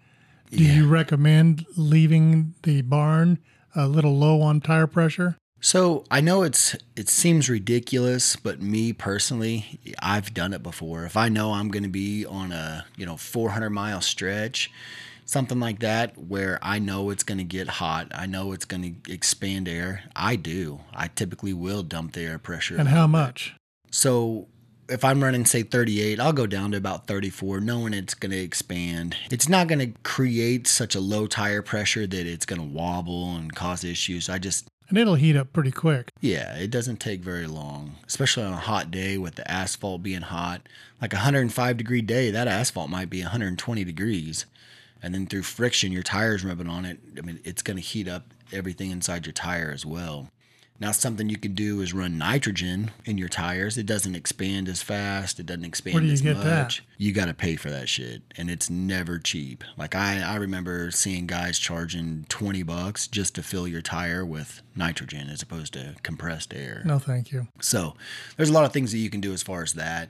do 0.52 0.64
you 0.64 0.88
recommend 0.88 1.66
leaving 1.76 2.54
the 2.64 2.82
barn 2.82 3.40
a 3.76 3.88
little 3.88 4.16
low 4.16 4.42
on 4.42 4.62
tire 4.62 4.88
pressure? 4.88 5.38
So 5.60 6.06
I 6.12 6.22
know 6.22 6.44
it's 6.44 6.76
it 6.96 7.10
seems 7.10 7.50
ridiculous, 7.50 8.36
but 8.36 8.62
me 8.62 8.94
personally, 8.94 9.80
I've 10.00 10.34
done 10.34 10.54
it 10.54 10.62
before. 10.62 11.06
If 11.06 11.18
I 11.18 11.28
know 11.28 11.54
I'm 11.54 11.70
going 11.70 11.84
to 11.84 11.90
be 11.90 12.26
on 12.26 12.52
a 12.52 12.86
you 12.96 13.06
know 13.06 13.18
400 13.18 13.72
mile 13.72 14.02
stretch, 14.02 14.72
something 15.26 15.60
like 15.60 15.80
that, 15.80 16.18
where 16.18 16.60
I 16.62 16.80
know 16.80 17.10
it's 17.10 17.24
going 17.24 17.40
to 17.40 17.44
get 17.44 17.68
hot, 17.68 18.12
I 18.14 18.26
know 18.26 18.52
it's 18.52 18.66
going 18.66 18.84
to 19.04 19.12
expand 19.14 19.68
air. 19.68 20.04
I 20.16 20.36
do. 20.36 20.82
I 20.94 21.08
typically 21.10 21.54
will 21.54 21.84
dump 21.84 22.14
the 22.14 22.22
air 22.22 22.40
pressure. 22.40 22.78
And 22.78 22.88
how 22.90 23.08
much? 23.08 23.56
So 23.92 24.48
if 24.88 25.04
I'm 25.04 25.24
running, 25.24 25.46
say, 25.46 25.64
38, 25.64 26.20
I'll 26.20 26.34
go 26.34 26.46
down 26.46 26.72
to 26.72 26.78
about 26.78 27.08
34, 27.08 27.60
knowing 27.60 27.94
it's 27.94 28.14
going 28.14 28.32
to 28.32 28.38
expand. 28.38 29.16
It's 29.32 29.50
not 29.50 29.68
going 29.68 29.80
to 29.80 30.00
create 30.04 30.68
such 30.68 30.94
a 30.96 31.00
low 31.00 31.26
tire 31.28 31.62
pressure 31.64 32.06
that 32.06 32.28
it's 32.28 32.46
going 32.46 32.62
to 32.62 32.68
wobble 32.68 33.36
and 33.36 33.54
cause 33.56 33.84
issues. 33.84 34.30
I 34.30 34.38
just, 34.38 34.68
And 34.90 34.98
it'll 34.98 35.16
heat 35.16 35.36
up 35.36 35.52
pretty 35.54 35.72
quick. 35.72 36.10
yeah, 36.22 36.56
it 36.56 36.70
doesn't 36.70 36.98
take 37.00 37.22
very 37.22 37.48
long, 37.48 37.96
especially 38.06 38.44
on 38.44 38.54
a 38.54 38.58
hot 38.58 38.92
day 38.92 39.18
with 39.18 39.36
the 39.36 39.50
asphalt 39.50 40.04
being 40.04 40.22
hot. 40.22 40.68
Like 41.02 41.14
a 41.14 41.18
105 41.18 41.78
degree 41.78 42.02
day, 42.02 42.30
that 42.32 42.48
asphalt 42.48 42.90
might 42.90 43.10
be 43.10 43.22
120 43.22 43.84
degrees. 43.84 44.46
And 45.06 45.14
then 45.14 45.28
through 45.28 45.44
friction, 45.44 45.92
your 45.92 46.02
tires 46.02 46.44
rubbing 46.44 46.68
on 46.68 46.84
it, 46.84 46.98
I 47.16 47.22
mean, 47.22 47.40
it's 47.44 47.62
going 47.62 47.78
to 47.78 47.84
heat 47.84 48.08
up 48.08 48.34
everything 48.52 48.90
inside 48.90 49.28
your 49.28 49.34
tire 49.34 49.70
as 49.72 49.86
well. 49.86 50.32
Now, 50.80 50.92
something 50.92 51.30
you 51.30 51.38
can 51.38 51.54
do 51.54 51.80
is 51.82 51.94
run 51.94 52.18
nitrogen 52.18 52.90
in 53.06 53.20
your 53.20 53.30
tires. 53.30 53.78
It 53.78 53.86
doesn't 53.86 54.16
expand 54.16 54.68
as 54.68 54.82
fast. 54.82 55.40
It 55.40 55.46
doesn't 55.46 55.64
expand 55.64 55.94
Where 55.94 56.02
do 56.02 56.08
you 56.08 56.14
as 56.14 56.22
get 56.22 56.38
much. 56.38 56.46
that? 56.46 56.82
You 56.98 57.14
got 57.14 57.28
to 57.28 57.36
pay 57.36 57.56
for 57.56 57.70
that 57.70 57.88
shit, 57.88 58.24
and 58.36 58.50
it's 58.50 58.68
never 58.68 59.20
cheap. 59.20 59.64
Like 59.78 59.94
I, 59.94 60.22
I 60.24 60.38
remember 60.38 60.90
seeing 60.90 61.28
guys 61.28 61.60
charging 61.60 62.26
twenty 62.28 62.64
bucks 62.64 63.08
just 63.08 63.36
to 63.36 63.44
fill 63.44 63.68
your 63.68 63.84
tire 63.84 64.26
with 64.26 64.64
nitrogen 64.76 65.30
as 65.30 65.44
opposed 65.44 65.74
to 65.74 65.96
compressed 66.02 66.52
air. 66.52 66.82
No, 66.84 66.98
thank 66.98 67.32
you. 67.32 67.48
So 67.62 67.94
there's 68.38 68.50
a 68.50 68.54
lot 68.54 68.66
of 68.66 68.74
things 68.74 68.92
that 68.92 68.98
you 68.98 69.12
can 69.12 69.22
do 69.22 69.34
as 69.34 69.44
far 69.44 69.62
as 69.62 69.74
that. 69.76 70.10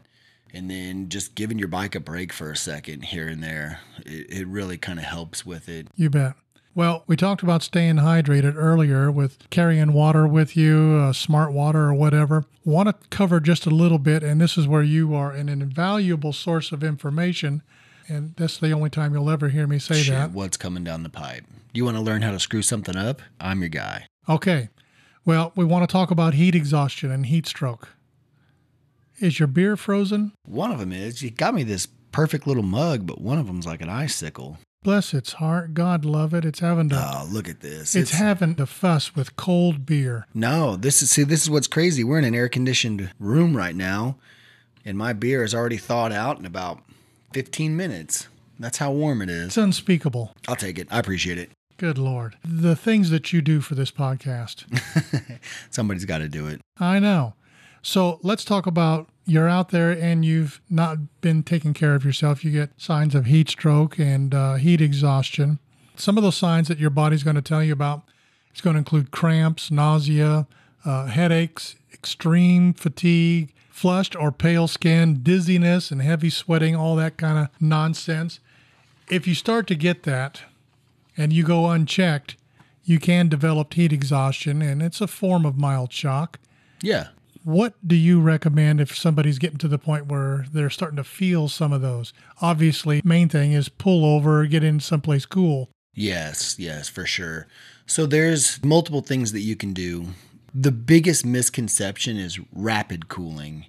And 0.56 0.72
then 0.72 1.10
just 1.10 1.36
giving 1.36 1.60
your 1.60 1.68
bike 1.68 1.96
a 1.96 2.00
break 2.00 2.32
for 2.32 2.50
a 2.50 2.56
second 2.56 3.04
here 3.04 3.28
and 3.28 3.44
there, 3.44 3.82
it, 4.06 4.32
it 4.32 4.48
really 4.48 4.78
kind 4.78 5.00
of 5.00 5.06
helps 5.06 5.46
with 5.46 5.68
it. 5.68 5.88
You 5.98 6.10
bet. 6.10 6.36
Well, 6.74 7.04
we 7.08 7.18
talked 7.18 7.44
about 7.44 7.62
staying 7.62 7.98
hydrated 7.98 8.56
earlier 8.56 9.12
with 9.12 9.50
carrying 9.50 9.91
water 9.91 10.26
with 10.26 10.56
you, 10.56 11.02
uh, 11.02 11.13
smart 11.13 11.52
water 11.52 11.86
or 11.86 11.94
whatever. 11.94 12.46
Want 12.63 12.88
to 12.88 13.08
cover 13.10 13.41
just 13.41 13.65
a 13.65 13.70
little 13.70 14.00
bit, 14.00 14.24
and 14.24 14.39
this 14.39 14.58
is 14.58 14.65
where 14.68 14.82
you 14.82 15.13
are 15.13 15.32
an 15.32 15.50
invaluable 15.50 16.32
source 16.32 16.72
of 16.72 16.84
information. 16.84 17.62
And 18.08 18.34
that's 18.38 18.58
the 18.58 18.72
only 18.72 18.89
time 18.89 19.13
you'll 19.13 19.30
ever 19.30 19.50
hear 19.50 19.68
me 19.68 19.78
say 19.80 20.02
Shit, 20.02 20.13
that. 20.13 20.32
what's 20.32 20.58
coming 20.58 20.84
down 20.86 21.04
the 21.04 21.10
pipe? 21.10 21.44
You 21.74 21.84
want 21.84 21.98
to 21.98 22.04
learn 22.04 22.22
how 22.22 22.32
to 22.32 22.39
screw 22.39 22.62
something 22.62 22.96
up? 22.96 23.22
I'm 23.41 23.60
your 23.60 23.70
guy. 23.70 24.08
Okay. 24.30 24.70
Well, 25.26 25.52
we 25.56 25.65
want 25.65 25.88
to 25.88 25.91
talk 25.91 26.12
about 26.12 26.34
heat 26.36 26.56
exhaustion 26.56 27.12
and 27.12 27.26
heat 27.26 27.46
stroke. 27.46 27.89
Is 29.19 29.39
your 29.39 29.47
beer 29.47 29.78
frozen? 29.78 30.34
One 30.45 30.71
of 30.71 30.80
them 30.80 30.91
is 30.91 31.21
you 31.21 31.32
got 31.32 31.54
me 31.54 31.63
this 31.63 31.88
perfect 32.12 32.47
little 32.47 32.63
mug, 32.63 33.06
but 33.06 33.21
one 33.21 33.38
of 33.38 33.47
them's 33.47 33.65
like 33.65 33.82
an 33.82 33.89
icicle. 33.89 34.58
Bless 34.84 35.13
its 35.13 35.34
heart. 35.34 35.73
God 35.73 36.06
love 36.06 36.34
it. 36.34 36.45
It's 36.45 36.60
having 36.60 36.89
to. 36.89 36.95
Oh, 36.95 37.25
look 37.32 37.49
at 37.49 37.62
this. 37.62 37.95
it's 37.95 38.12
having 38.12 38.56
to 38.56 38.65
fuss 38.67 39.15
with 39.15 39.36
cold 39.36 39.86
beer. 39.86 40.28
no. 40.34 40.75
This 40.75 41.01
is 41.01 41.10
see. 41.10 41.23
This 41.23 41.41
is 41.43 41.49
what's 41.49 41.67
crazy. 41.67 42.04
We're 42.04 42.19
in 42.19 42.23
an 42.25 42.36
air 42.36 42.49
conditioned 42.49 43.10
room 43.19 43.58
right 43.58 43.75
now, 43.75 44.17
and 44.86 44.97
my 44.97 45.13
beer 45.13 45.43
is 45.43 45.56
already 45.56 45.78
thawed 45.78 46.12
out 46.12 46.38
in 46.38 46.45
about 46.45 46.82
15 47.34 47.75
minutes. 47.75 48.28
That's 48.60 48.78
how 48.78 48.91
warm 48.91 49.21
it 49.21 49.30
is. 49.30 49.47
It's 49.47 49.58
unspeakable. 49.58 50.34
I'll 50.47 50.56
take 50.56 50.78
it. 50.78 50.88
I 50.91 50.99
appreciate 50.99 51.38
it. 51.39 51.49
Good 51.78 51.97
Lord. 51.97 52.38
The 52.45 52.75
things 52.75 53.10
that 53.10 53.34
you 53.34 53.41
do 53.41 53.60
for 53.62 53.75
this 53.75 53.91
podcast. 53.91 54.63
Somebody's 55.71 56.06
got 56.06 56.19
to 56.19 56.30
do 56.30 56.47
it. 56.47 56.62
I 56.80 56.99
know. 56.99 57.34
So 57.86 58.19
let's 58.24 58.43
talk 58.43 58.65
about 58.65 59.10
you're 59.28 59.48
out 59.48 59.69
there 59.69 59.91
and 59.91 60.26
you've 60.26 60.60
not 60.71 61.21
been 61.21 61.43
taking 61.43 61.76
care 61.76 61.93
of 61.93 62.04
yourself. 62.04 62.43
You 62.43 62.50
get 62.50 62.71
signs 62.82 63.13
of 63.13 63.28
heat 63.28 63.48
stroke 63.48 64.00
and 64.00 64.34
uh, 64.34 64.56
heat 64.56 64.82
exhaustion. 64.82 65.60
Some 65.95 66.17
of 66.17 66.24
those 66.24 66.36
signs 66.36 66.67
that 66.67 66.80
your 66.80 66.89
body's 66.89 67.21
going 67.21 67.36
to 67.36 67.43
tell 67.43 67.63
you 67.63 67.74
about 67.74 68.02
it's 68.50 68.60
going 68.60 68.74
to 68.74 68.80
include 68.80 69.12
cramps, 69.12 69.69
nausea, 69.69 70.48
uh, 70.84 71.06
headaches, 71.06 71.76
extreme 71.93 72.74
fatigue, 72.74 73.54
flushed 73.69 74.15
or 74.15 74.32
pale 74.32 74.67
skin, 74.67 75.19
dizziness, 75.21 75.91
and 75.91 76.02
heavy 76.02 76.32
sweating, 76.32 76.76
all 76.76 76.95
that 76.95 77.17
kind 77.17 77.38
of 77.38 77.50
nonsense. 77.62 78.39
If 79.12 79.28
you 79.28 79.36
start 79.36 79.67
to 79.67 79.76
get 79.76 80.04
that 80.04 80.41
and 81.15 81.32
you 81.32 81.43
go 81.43 81.69
unchecked, 81.69 82.36
you 82.84 82.98
can 83.00 83.30
develop 83.30 83.76
heat 83.76 83.93
exhaustion, 83.93 84.63
and 84.63 84.82
it's 84.82 85.02
a 85.02 85.08
form 85.08 85.45
of 85.45 85.56
mild 85.56 85.93
shock. 85.93 86.39
Yeah. 86.82 87.10
What 87.45 87.75
do 87.88 87.95
you 87.95 88.21
recommend 88.21 88.81
if 88.81 88.97
somebody's 88.97 89.38
getting 89.38 89.60
to 89.60 89.67
the 89.67 89.77
point 89.77 90.08
where 90.08 90.47
they're 90.51 90.71
starting 90.71 90.95
to 90.95 91.03
feel 91.03 91.47
some 91.47 91.71
of 91.71 91.81
those? 91.84 92.12
Obviously, 92.41 93.03
main 93.05 93.29
thing 93.29 93.51
is 93.51 93.69
pull 93.69 94.03
over, 94.03 94.47
get 94.47 94.63
in 94.63 94.79
someplace 94.79 95.27
cool. 95.27 95.69
Yes, 95.93 96.58
yes, 96.58 96.89
for 96.89 97.05
sure. 97.05 97.45
So 97.86 98.08
there's 98.08 98.63
multiple 98.65 99.01
things 99.01 99.31
that 99.31 99.41
you 99.41 99.55
can 99.55 99.73
do. 99.73 100.08
The 100.55 100.71
biggest 100.71 101.23
misconception 101.23 102.17
is 102.17 102.39
rapid 102.51 103.10
cooling. 103.10 103.67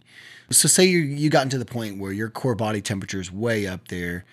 So 0.50 0.68
say 0.68 0.86
you 0.86 1.00
you 1.00 1.28
gotten 1.28 1.50
to 1.50 1.58
the 1.58 1.66
point 1.66 1.98
where 1.98 2.12
your 2.12 2.30
core 2.30 2.54
body 2.54 2.80
temperature 2.80 3.20
is 3.20 3.30
way 3.30 3.66
up 3.66 3.88
there. 3.88 4.24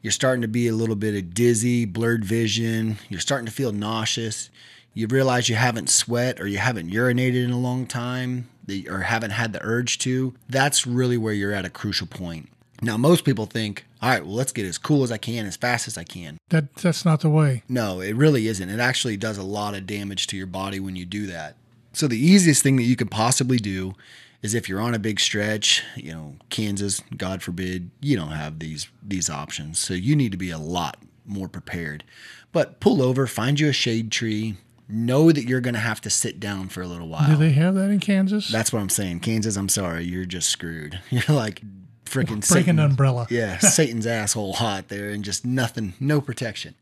You're 0.00 0.12
starting 0.12 0.42
to 0.42 0.48
be 0.48 0.68
a 0.68 0.76
little 0.76 0.94
bit 0.94 1.16
of 1.16 1.34
dizzy, 1.34 1.86
blurred 1.86 2.24
vision. 2.24 2.98
You're 3.08 3.18
starting 3.18 3.46
to 3.46 3.52
feel 3.52 3.72
nauseous. 3.72 4.48
You 4.94 5.08
realize 5.08 5.48
you 5.48 5.56
haven't 5.56 5.90
sweat 5.90 6.40
or 6.40 6.46
you 6.46 6.58
haven't 6.58 6.92
urinated 6.92 7.42
in 7.42 7.50
a 7.50 7.58
long 7.58 7.84
time 7.84 8.46
that- 8.66 8.88
or 8.88 9.00
haven't 9.00 9.30
had 9.32 9.52
the 9.52 9.62
urge 9.62 9.98
to. 9.98 10.34
That's 10.48 10.86
really 10.86 11.16
where 11.16 11.32
you're 11.32 11.52
at 11.52 11.64
a 11.64 11.70
crucial 11.70 12.06
point. 12.06 12.48
Now, 12.80 12.96
most 12.96 13.24
people 13.24 13.46
think, 13.46 13.84
all 14.00 14.08
right, 14.10 14.24
well, 14.26 14.34
let's 14.34 14.50
get 14.52 14.66
as 14.66 14.76
cool 14.76 15.04
as 15.04 15.12
I 15.12 15.16
can, 15.18 15.46
as 15.46 15.56
fast 15.56 15.86
as 15.86 15.96
I 15.96 16.02
can. 16.02 16.38
That 16.48 16.74
that's 16.74 17.04
not 17.04 17.20
the 17.20 17.30
way. 17.30 17.62
No, 17.68 18.00
it 18.00 18.16
really 18.16 18.48
isn't. 18.48 18.68
It 18.68 18.80
actually 18.80 19.16
does 19.16 19.38
a 19.38 19.44
lot 19.44 19.74
of 19.74 19.86
damage 19.86 20.26
to 20.28 20.36
your 20.36 20.48
body 20.48 20.80
when 20.80 20.96
you 20.96 21.04
do 21.04 21.26
that. 21.26 21.54
So 21.92 22.08
the 22.08 22.18
easiest 22.18 22.62
thing 22.62 22.76
that 22.76 22.82
you 22.82 22.96
could 22.96 23.10
possibly 23.10 23.58
do 23.58 23.94
is 24.42 24.54
if 24.54 24.68
you're 24.68 24.80
on 24.80 24.94
a 24.94 24.98
big 24.98 25.20
stretch, 25.20 25.84
you 25.94 26.12
know, 26.12 26.34
Kansas, 26.50 27.00
God 27.16 27.42
forbid, 27.42 27.90
you 28.00 28.16
don't 28.16 28.32
have 28.32 28.58
these 28.58 28.88
these 29.06 29.30
options. 29.30 29.78
So 29.78 29.94
you 29.94 30.16
need 30.16 30.32
to 30.32 30.38
be 30.38 30.50
a 30.50 30.58
lot 30.58 30.96
more 31.24 31.48
prepared. 31.48 32.02
But 32.50 32.80
pull 32.80 33.00
over, 33.00 33.28
find 33.28 33.60
you 33.60 33.68
a 33.68 33.72
shade 33.72 34.10
tree, 34.10 34.56
know 34.88 35.32
that 35.32 35.44
you're 35.44 35.60
going 35.60 35.74
to 35.74 35.80
have 35.80 36.00
to 36.02 36.10
sit 36.10 36.38
down 36.40 36.68
for 36.68 36.82
a 36.82 36.86
little 36.86 37.08
while. 37.08 37.28
Do 37.28 37.36
they 37.36 37.52
have 37.52 37.74
that 37.74 37.90
in 37.90 38.00
Kansas? 38.00 38.48
That's 38.48 38.72
what 38.72 38.80
I'm 38.80 38.88
saying. 38.88 39.20
Kansas, 39.20 39.56
I'm 39.56 39.68
sorry, 39.68 40.04
you're 40.04 40.24
just 40.24 40.48
screwed. 40.48 41.00
You're 41.10 41.36
like 41.36 41.62
freaking 42.04 42.46
Breaking 42.46 42.78
umbrella. 42.78 43.26
yeah, 43.30 43.58
Satan's 43.58 44.06
asshole 44.06 44.54
hot 44.54 44.88
there 44.88 45.08
and 45.10 45.24
just 45.24 45.44
nothing, 45.46 45.94
no 45.98 46.20
protection. 46.20 46.74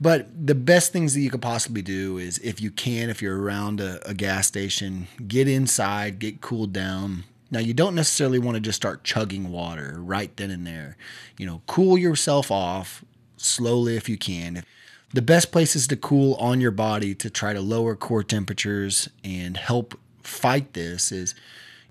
But 0.00 0.46
the 0.46 0.54
best 0.54 0.92
things 0.92 1.14
that 1.14 1.20
you 1.20 1.30
could 1.30 1.42
possibly 1.42 1.82
do 1.82 2.18
is 2.18 2.38
if 2.38 2.60
you 2.60 2.70
can, 2.70 3.10
if 3.10 3.22
you're 3.22 3.40
around 3.40 3.80
a, 3.80 4.06
a 4.08 4.14
gas 4.14 4.46
station, 4.46 5.06
get 5.28 5.46
inside, 5.48 6.18
get 6.18 6.40
cooled 6.40 6.72
down. 6.72 7.24
Now, 7.50 7.60
you 7.60 7.74
don't 7.74 7.94
necessarily 7.94 8.38
want 8.38 8.56
to 8.56 8.60
just 8.60 8.76
start 8.76 9.04
chugging 9.04 9.52
water 9.52 9.96
right 9.98 10.36
then 10.36 10.50
and 10.50 10.66
there. 10.66 10.96
You 11.38 11.46
know, 11.46 11.62
cool 11.66 11.96
yourself 11.96 12.50
off 12.50 13.04
slowly 13.36 13.96
if 13.96 14.08
you 14.08 14.16
can. 14.18 14.64
The 15.14 15.22
best 15.22 15.52
places 15.52 15.86
to 15.86 15.96
cool 15.96 16.34
on 16.40 16.60
your 16.60 16.72
body 16.72 17.14
to 17.14 17.30
try 17.30 17.52
to 17.52 17.60
lower 17.60 17.94
core 17.94 18.24
temperatures 18.24 19.08
and 19.22 19.56
help 19.56 19.96
fight 20.24 20.72
this 20.72 21.12
is 21.12 21.36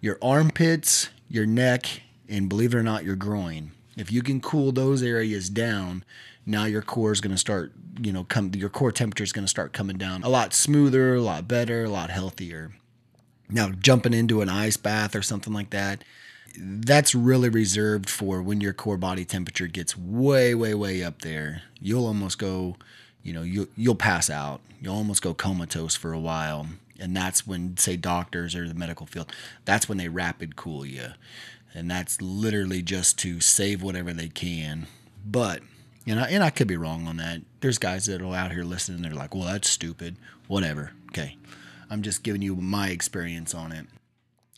your 0.02 0.18
armpits, 0.22 1.08
your 1.30 1.46
neck, 1.46 2.02
and 2.28 2.50
believe 2.50 2.74
it 2.74 2.78
or 2.78 2.84
not, 2.84 3.06
your 3.06 3.16
groin. 3.16 3.72
If 3.96 4.12
you 4.12 4.24
can 4.24 4.42
cool 4.42 4.74
those 4.74 5.02
areas 5.02 5.50
down, 5.50 6.04
now 6.46 6.66
your 6.66 6.82
core 6.82 7.14
is 7.14 7.22
going 7.22 7.32
to 7.32 7.38
start, 7.38 7.72
you 7.98 8.12
know, 8.12 8.26
come 8.26 8.52
your 8.56 8.68
core 8.68 8.92
temperature 8.92 9.24
is 9.24 9.32
going 9.32 9.46
to 9.46 9.50
start 9.50 9.72
coming 9.72 9.98
down 9.98 10.24
a 10.24 10.30
lot 10.30 10.54
smoother, 10.54 11.16
a 11.16 11.22
lot 11.22 11.48
better, 11.48 11.86
a 11.86 11.90
lot 11.90 12.10
healthier. 12.10 12.74
Now, 13.48 13.70
jumping 13.70 14.14
into 14.14 14.42
an 14.42 14.50
ice 14.50 14.76
bath 14.76 15.16
or 15.16 15.22
something 15.22 15.54
like 15.54 15.70
that, 15.70 16.04
that's 16.58 17.16
really 17.16 17.48
reserved 17.48 18.10
for 18.10 18.42
when 18.42 18.60
your 18.60 18.74
core 18.74 18.98
body 18.98 19.24
temperature 19.24 19.68
gets 19.68 19.98
way, 19.98 20.54
way, 20.54 20.74
way 20.74 21.02
up 21.02 21.22
there. 21.22 21.62
You'll 21.80 22.06
almost 22.06 22.38
go, 22.38 22.76
you 23.24 23.34
know, 23.34 23.42
you 23.42 23.70
you'll 23.76 23.96
pass 23.96 24.30
out. 24.30 24.62
You'll 24.82 24.96
almost 24.96 25.22
go 25.22 25.34
comatose 25.34 25.96
for 25.96 26.12
a 26.12 26.20
while, 26.20 26.68
and 27.00 27.16
that's 27.16 27.48
when, 27.48 27.78
say, 27.78 27.96
doctors 27.96 28.56
or 28.56 28.68
the 28.68 28.74
medical 28.74 29.06
field, 29.06 29.32
that's 29.66 29.88
when 29.88 29.98
they 29.98 30.10
rapid 30.10 30.56
cool 30.56 30.86
you, 30.86 31.10
and 31.74 31.90
that's 31.90 32.22
literally 32.22 32.82
just 32.82 33.18
to 33.20 33.40
save 33.40 33.82
whatever 33.82 34.14
they 34.14 34.28
can. 34.28 34.88
But 35.26 35.62
you 36.06 36.16
know, 36.16 36.24
and 36.24 36.44
I 36.44 36.50
could 36.50 36.68
be 36.68 36.78
wrong 36.78 37.08
on 37.08 37.18
that. 37.18 37.42
There's 37.62 37.78
guys 37.78 38.06
that 38.08 38.22
are 38.22 38.36
out 38.36 38.52
here 38.52 38.66
listening. 38.66 39.02
They're 39.02 39.14
like, 39.14 39.34
"Well, 39.34 39.46
that's 39.46 39.70
stupid." 39.70 40.18
Whatever. 40.48 40.92
Okay, 41.10 41.38
I'm 41.90 42.02
just 42.02 42.24
giving 42.24 42.42
you 42.42 42.56
my 42.56 42.90
experience 42.90 43.56
on 43.56 43.72
it. 43.72 43.88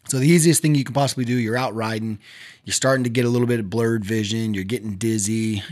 So 0.08 0.20
the 0.20 0.28
easiest 0.28 0.62
thing 0.62 0.76
you 0.76 0.84
can 0.84 0.94
possibly 0.94 1.26
do, 1.26 1.34
you're 1.34 1.58
out 1.58 1.74
riding, 1.74 2.20
you're 2.64 2.74
starting 2.74 3.04
to 3.06 3.10
get 3.10 3.26
a 3.26 3.30
little 3.30 3.48
bit 3.48 3.60
of 3.60 3.70
blurred 3.70 4.06
vision, 4.06 4.54
you're 4.54 4.64
getting 4.64 4.96
dizzy, 4.96 5.64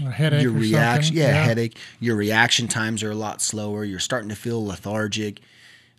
your 0.41 0.51
reaction, 0.51 1.15
yeah, 1.15 1.27
yeah. 1.27 1.43
headache. 1.43 1.77
Your 1.99 2.15
reaction 2.15 2.67
times 2.67 3.03
are 3.03 3.11
a 3.11 3.15
lot 3.15 3.41
slower. 3.41 3.83
You're 3.83 3.99
starting 3.99 4.29
to 4.29 4.35
feel 4.35 4.65
lethargic. 4.65 5.39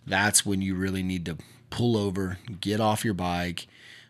That's 0.05 0.45
when 0.45 0.61
you 0.61 0.75
really 0.75 1.01
need 1.01 1.25
to 1.25 1.37
pull 1.69 1.97
over, 1.97 2.37
get 2.59 2.79
off 2.79 3.05
your 3.05 3.13
bike. 3.13 3.67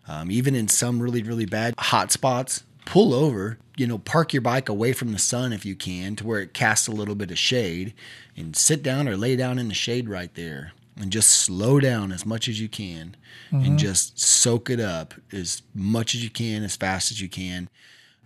Um, 0.07 0.29
even 0.29 0.53
in 0.55 0.67
some 0.67 1.01
really 1.01 1.23
really 1.23 1.45
bad 1.45 1.75
hot 1.77 2.11
spots, 2.11 2.63
pull 2.85 3.13
over. 3.13 3.57
You 3.77 3.87
know, 3.87 3.97
park 3.97 4.31
your 4.33 4.41
bike 4.41 4.69
away 4.69 4.93
from 4.93 5.11
the 5.11 5.19
sun 5.19 5.51
if 5.51 5.65
you 5.65 5.75
can, 5.75 6.15
to 6.15 6.25
where 6.25 6.39
it 6.39 6.53
casts 6.53 6.87
a 6.87 6.91
little 6.91 7.15
bit 7.15 7.29
of 7.29 7.37
shade, 7.37 7.93
and 8.37 8.55
sit 8.55 8.81
down 8.81 9.07
or 9.07 9.17
lay 9.17 9.35
down 9.35 9.59
in 9.59 9.67
the 9.67 9.73
shade 9.73 10.07
right 10.07 10.33
there. 10.33 10.71
And 10.99 11.11
just 11.11 11.29
slow 11.29 11.79
down 11.79 12.11
as 12.11 12.25
much 12.25 12.47
as 12.47 12.59
you 12.59 12.69
can 12.69 13.15
and 13.51 13.77
just 13.77 14.19
soak 14.19 14.69
it 14.69 14.79
up 14.79 15.13
as 15.31 15.61
much 15.73 16.15
as 16.15 16.23
you 16.23 16.29
can, 16.29 16.63
as 16.63 16.75
fast 16.75 17.11
as 17.11 17.21
you 17.21 17.29
can. 17.29 17.69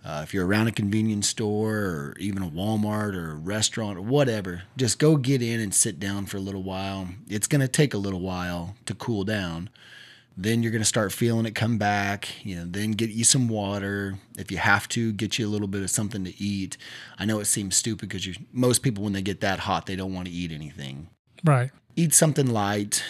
Uh, 0.04 0.20
if 0.22 0.32
you're 0.32 0.46
around 0.46 0.66
a 0.66 0.72
convenience 0.72 1.28
store 1.28 1.74
or 1.74 2.16
even 2.18 2.42
a 2.42 2.48
Walmart 2.48 3.14
or 3.14 3.32
a 3.32 3.34
restaurant 3.34 3.98
or 3.98 4.02
whatever, 4.02 4.62
just 4.76 4.98
go 4.98 5.16
get 5.16 5.42
in 5.42 5.60
and 5.60 5.74
sit 5.74 6.00
down 6.00 6.26
for 6.26 6.38
a 6.38 6.40
little 6.40 6.62
while. 6.62 7.08
It's 7.28 7.46
going 7.46 7.60
to 7.60 7.68
take 7.68 7.92
a 7.92 7.98
little 7.98 8.20
while 8.20 8.76
to 8.86 8.94
cool 8.94 9.24
down. 9.24 9.68
Then 10.36 10.62
you're 10.62 10.72
going 10.72 10.80
to 10.80 10.86
start 10.86 11.12
feeling 11.12 11.44
it 11.44 11.54
come 11.54 11.76
back. 11.76 12.28
You 12.46 12.56
know, 12.56 12.64
then 12.66 12.92
get 12.92 13.10
you 13.10 13.24
some 13.24 13.48
water. 13.48 14.18
If 14.38 14.50
you 14.50 14.56
have 14.56 14.88
to, 14.88 15.12
get 15.12 15.38
you 15.38 15.46
a 15.46 15.50
little 15.50 15.68
bit 15.68 15.82
of 15.82 15.90
something 15.90 16.24
to 16.24 16.42
eat. 16.42 16.78
I 17.18 17.26
know 17.26 17.40
it 17.40 17.44
seems 17.44 17.76
stupid 17.76 18.08
because 18.08 18.26
most 18.52 18.82
people 18.82 19.04
when 19.04 19.12
they 19.12 19.22
get 19.22 19.40
that 19.40 19.58
hot, 19.58 19.84
they 19.84 19.96
don't 19.96 20.14
want 20.14 20.28
to 20.28 20.32
eat 20.32 20.50
anything. 20.50 21.08
Right. 21.44 21.70
Eat 21.96 22.14
something 22.14 22.46
light. 22.46 23.02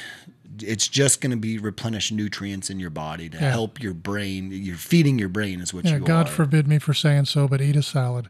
It's 0.63 0.89
just 0.89 1.21
going 1.21 1.31
to 1.31 1.37
be 1.37 1.59
replenish 1.59 2.13
nutrients 2.13 2.69
in 2.71 2.79
your 2.81 2.91
body 2.91 3.29
to 3.31 3.37
Yeah. 3.39 3.51
help 3.51 3.83
your 3.83 3.95
brain. 3.95 4.51
You're 4.53 4.77
feeding 4.77 5.19
your 5.19 5.29
brain 5.31 5.61
is 5.61 5.73
what 5.73 5.85
Yeah, 5.87 5.95
you 5.97 6.01
God 6.01 6.27
are. 6.27 6.31
forbid 6.31 6.67
me 6.69 6.79
for 6.79 6.93
saying 6.93 7.27
so, 7.27 7.49
but 7.49 7.63
eat 7.63 7.77
a 7.77 7.83
salad. 7.83 8.29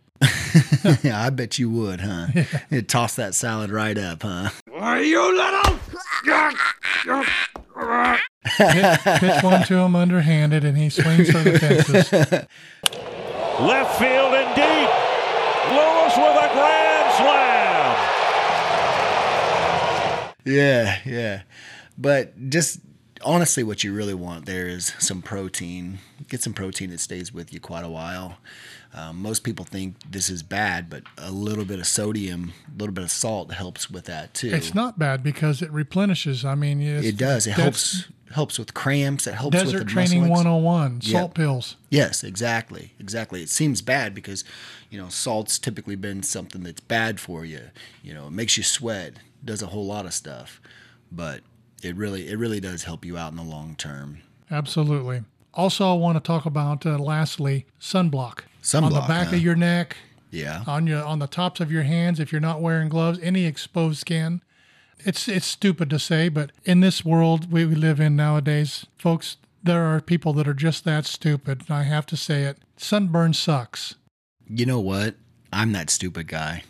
yeah, 1.02 1.22
I 1.24 1.30
bet 1.30 1.58
you 1.58 1.70
would, 1.70 2.00
huh? 2.02 2.26
You'd 2.70 2.88
toss 2.88 3.16
that 3.16 3.34
salad 3.34 3.70
right 3.70 3.96
up, 3.98 4.22
huh? 4.22 4.50
Are 4.74 5.02
you 5.02 5.20
little? 5.36 5.78
pitch, 8.56 9.00
pitch 9.20 9.42
one 9.42 9.62
to 9.66 9.74
him 9.76 9.96
underhanded, 9.96 10.64
and 10.64 10.76
he 10.76 10.88
swings 10.90 11.30
for 11.30 11.38
the 11.38 11.58
fences. 11.58 12.12
Left 13.60 13.98
field 13.98 14.34
and 14.34 14.54
deep. 14.54 14.90
Lewis 15.72 16.16
with 16.16 16.36
a 16.36 16.48
grand 16.54 17.14
slam. 17.16 17.79
Yeah, 20.44 20.98
yeah. 21.04 21.42
But 21.98 22.48
just 22.50 22.80
honestly, 23.22 23.62
what 23.62 23.84
you 23.84 23.92
really 23.92 24.14
want 24.14 24.46
there 24.46 24.66
is 24.66 24.92
some 24.98 25.22
protein. 25.22 25.98
Get 26.28 26.42
some 26.42 26.54
protein 26.54 26.90
that 26.90 27.00
stays 27.00 27.32
with 27.32 27.52
you 27.52 27.60
quite 27.60 27.84
a 27.84 27.88
while. 27.90 28.38
Um, 28.92 29.22
most 29.22 29.44
people 29.44 29.64
think 29.64 29.94
this 30.10 30.28
is 30.28 30.42
bad, 30.42 30.90
but 30.90 31.04
a 31.16 31.30
little 31.30 31.64
bit 31.64 31.78
of 31.78 31.86
sodium, 31.86 32.52
a 32.68 32.78
little 32.78 32.92
bit 32.94 33.04
of 33.04 33.10
salt 33.12 33.52
helps 33.52 33.88
with 33.88 34.06
that 34.06 34.34
too. 34.34 34.50
It's 34.52 34.74
not 34.74 34.98
bad 34.98 35.22
because 35.22 35.62
it 35.62 35.70
replenishes. 35.70 36.44
I 36.44 36.56
mean, 36.56 36.80
it's, 36.80 37.06
It 37.06 37.16
does. 37.16 37.46
It 37.46 37.52
helps 37.52 38.08
helps 38.32 38.58
with 38.58 38.74
cramps. 38.74 39.26
It 39.26 39.34
helps 39.34 39.54
with 39.56 39.64
Desert 39.64 39.78
the 39.80 39.84
Training 39.86 40.20
muscle 40.28 40.36
ex- 40.36 40.44
101, 40.44 41.00
Yeah. 41.02 41.20
salt 41.20 41.34
pills. 41.34 41.76
Yes, 41.90 42.22
exactly, 42.24 42.94
exactly. 43.00 43.42
It 43.42 43.48
seems 43.48 43.82
bad 43.82 44.14
because, 44.14 44.44
you 44.88 44.98
know, 45.00 45.08
salt's 45.08 45.58
typically 45.58 45.96
been 45.96 46.22
something 46.22 46.62
that's 46.62 46.80
bad 46.80 47.18
for 47.20 47.44
you. 47.44 47.60
You 48.04 48.14
know, 48.14 48.28
it 48.28 48.32
makes 48.32 48.56
you 48.56 48.62
sweat, 48.62 49.14
does 49.44 49.62
a 49.62 49.66
whole 49.66 49.86
lot 49.86 50.06
of 50.06 50.12
stuff, 50.14 50.60
but 51.10 51.40
it 51.82 51.96
really, 51.96 52.28
it 52.28 52.36
really 52.38 52.60
does 52.60 52.84
help 52.84 53.04
you 53.04 53.16
out 53.16 53.30
in 53.30 53.36
the 53.36 53.42
long 53.42 53.74
term. 53.76 54.18
Absolutely. 54.50 55.22
Also, 55.54 55.90
I 55.90 55.94
want 55.94 56.16
to 56.16 56.20
talk 56.26 56.46
about 56.46 56.84
uh, 56.86 56.98
lastly 56.98 57.66
sunblock. 57.80 58.40
Sunblock 58.62 58.82
on 58.84 58.92
the 58.92 59.00
back 59.00 59.28
huh? 59.28 59.36
of 59.36 59.42
your 59.42 59.54
neck, 59.56 59.96
Yeah, 60.30 60.62
on 60.66 60.86
your 60.86 61.02
on 61.04 61.18
the 61.18 61.26
tops 61.26 61.60
of 61.60 61.72
your 61.72 61.82
hands 61.84 62.20
if 62.20 62.30
you're 62.32 62.40
not 62.40 62.60
wearing 62.60 62.88
gloves, 62.88 63.18
any 63.22 63.46
exposed 63.46 63.98
skin. 64.00 64.42
It's 65.00 65.26
it's 65.28 65.46
stupid 65.46 65.88
to 65.90 65.98
say, 65.98 66.28
but 66.28 66.52
in 66.64 66.80
this 66.80 67.04
world 67.04 67.50
we 67.50 67.64
live 67.64 67.98
in 68.00 68.14
nowadays, 68.16 68.86
folks, 68.98 69.38
there 69.62 69.82
are 69.84 70.00
people 70.00 70.32
that 70.34 70.46
are 70.46 70.54
just 70.54 70.84
that 70.84 71.06
stupid. 71.06 71.62
and 71.66 71.70
I 71.76 71.82
have 71.84 72.06
to 72.06 72.16
say 72.16 72.42
it. 72.44 72.58
Sunburn 72.76 73.32
sucks. 73.34 73.94
you 74.46 74.66
know 74.66 74.80
what? 74.80 75.14
I'm 75.52 75.72
that 75.72 75.90
stupid 75.90 76.28
guy. 76.28 76.64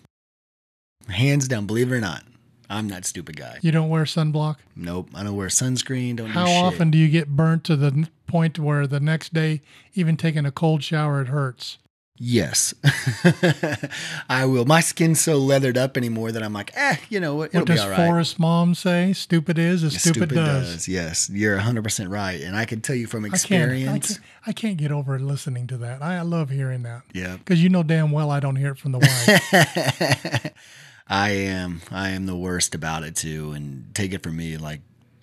Hands 1.09 1.47
down, 1.49 1.67
believe 1.67 1.91
it 1.91 1.95
or 1.97 2.01
not, 2.01 2.23
I'm 2.71 2.89
that 2.89 3.05
stupid 3.05 3.37
guy. 3.37 3.59
You 3.63 3.73
don't 3.73 3.89
wear 3.89 4.05
sunblock. 4.05 4.57
Nope, 4.77 5.11
I 5.15 5.25
don't 5.25 5.35
wear 5.37 5.49
sunscreen. 5.49 6.17
Don't 6.17 6.31
How 6.31 6.47
do 6.47 6.53
often 6.53 6.91
do 6.91 6.97
you 6.97 7.09
get 7.09 7.29
burnt 7.29 7.65
to 7.65 7.77
the 7.77 8.09
point 8.29 8.59
where 8.61 8.87
the 8.87 9.01
next 9.01 9.35
day, 9.35 9.61
even 9.95 10.17
taking 10.17 10.47
a 10.47 10.53
cold 10.53 10.85
shower, 10.85 11.21
it 11.21 11.29
hurts? 11.29 11.79
Yes, 12.23 12.75
I 14.29 14.45
will. 14.45 14.67
My 14.67 14.81
skin's 14.81 15.21
so 15.21 15.39
leathered 15.39 15.79
up 15.79 15.97
anymore 15.97 16.31
that 16.33 16.43
I'm 16.43 16.53
like, 16.53 16.71
eh, 16.75 16.97
you 17.09 17.19
know 17.19 17.35
what? 17.35 17.47
It'll 17.49 17.61
What 17.63 17.69
be 17.69 17.75
does 17.75 17.83
all 17.83 17.91
right. 17.91 17.97
Forrest 17.97 18.39
Mom 18.39 18.75
say? 18.75 19.15
Stupid 19.15 19.59
is 19.59 19.83
as 19.83 19.99
stupid, 20.01 20.29
does. 20.29 20.87
Yes, 20.87 21.31
you're 21.31 21.59
100% 21.59 22.11
right. 22.11 22.43
And 22.43 22.55
I 22.55 22.67
can 22.67 22.83
tell 22.83 22.95
you 22.95 23.07
from 23.07 23.25
I 23.25 23.29
can't, 23.29 23.33
I 23.33 23.37
experience. 23.37 24.09
can't. 24.09 24.21
I 24.47 24.53
can't 24.53 24.77
get 24.77 24.93
over 24.93 25.19
listening 25.19 25.67
to 25.69 25.79
that. 25.79 26.03
I, 26.03 26.17
I 26.17 26.21
love 26.21 26.51
hearing 26.51 26.83
that. 26.83 27.03
Yeah. 27.15 27.39
Because 27.39 27.63
you 27.63 27.71
know 27.71 27.83
damn 27.83 28.11
well 28.13 28.31
I 28.31 28.39
don't 28.39 28.57
hear 28.57 28.73
it 28.73 28.79
from 28.79 28.93
the 28.93 28.99
wife. 28.99 30.53
I 31.11 31.31
am. 31.31 31.83
I 31.91 32.11
am 32.11 32.27
the 32.27 32.37
worst 32.37 32.75
about 32.75 33.03
it 33.03 33.17
too. 33.17 33.51
And 33.53 33.93
take 33.95 34.15
it 34.15 34.23
from 34.23 34.37
me, 34.37 34.57
like, 34.57 34.81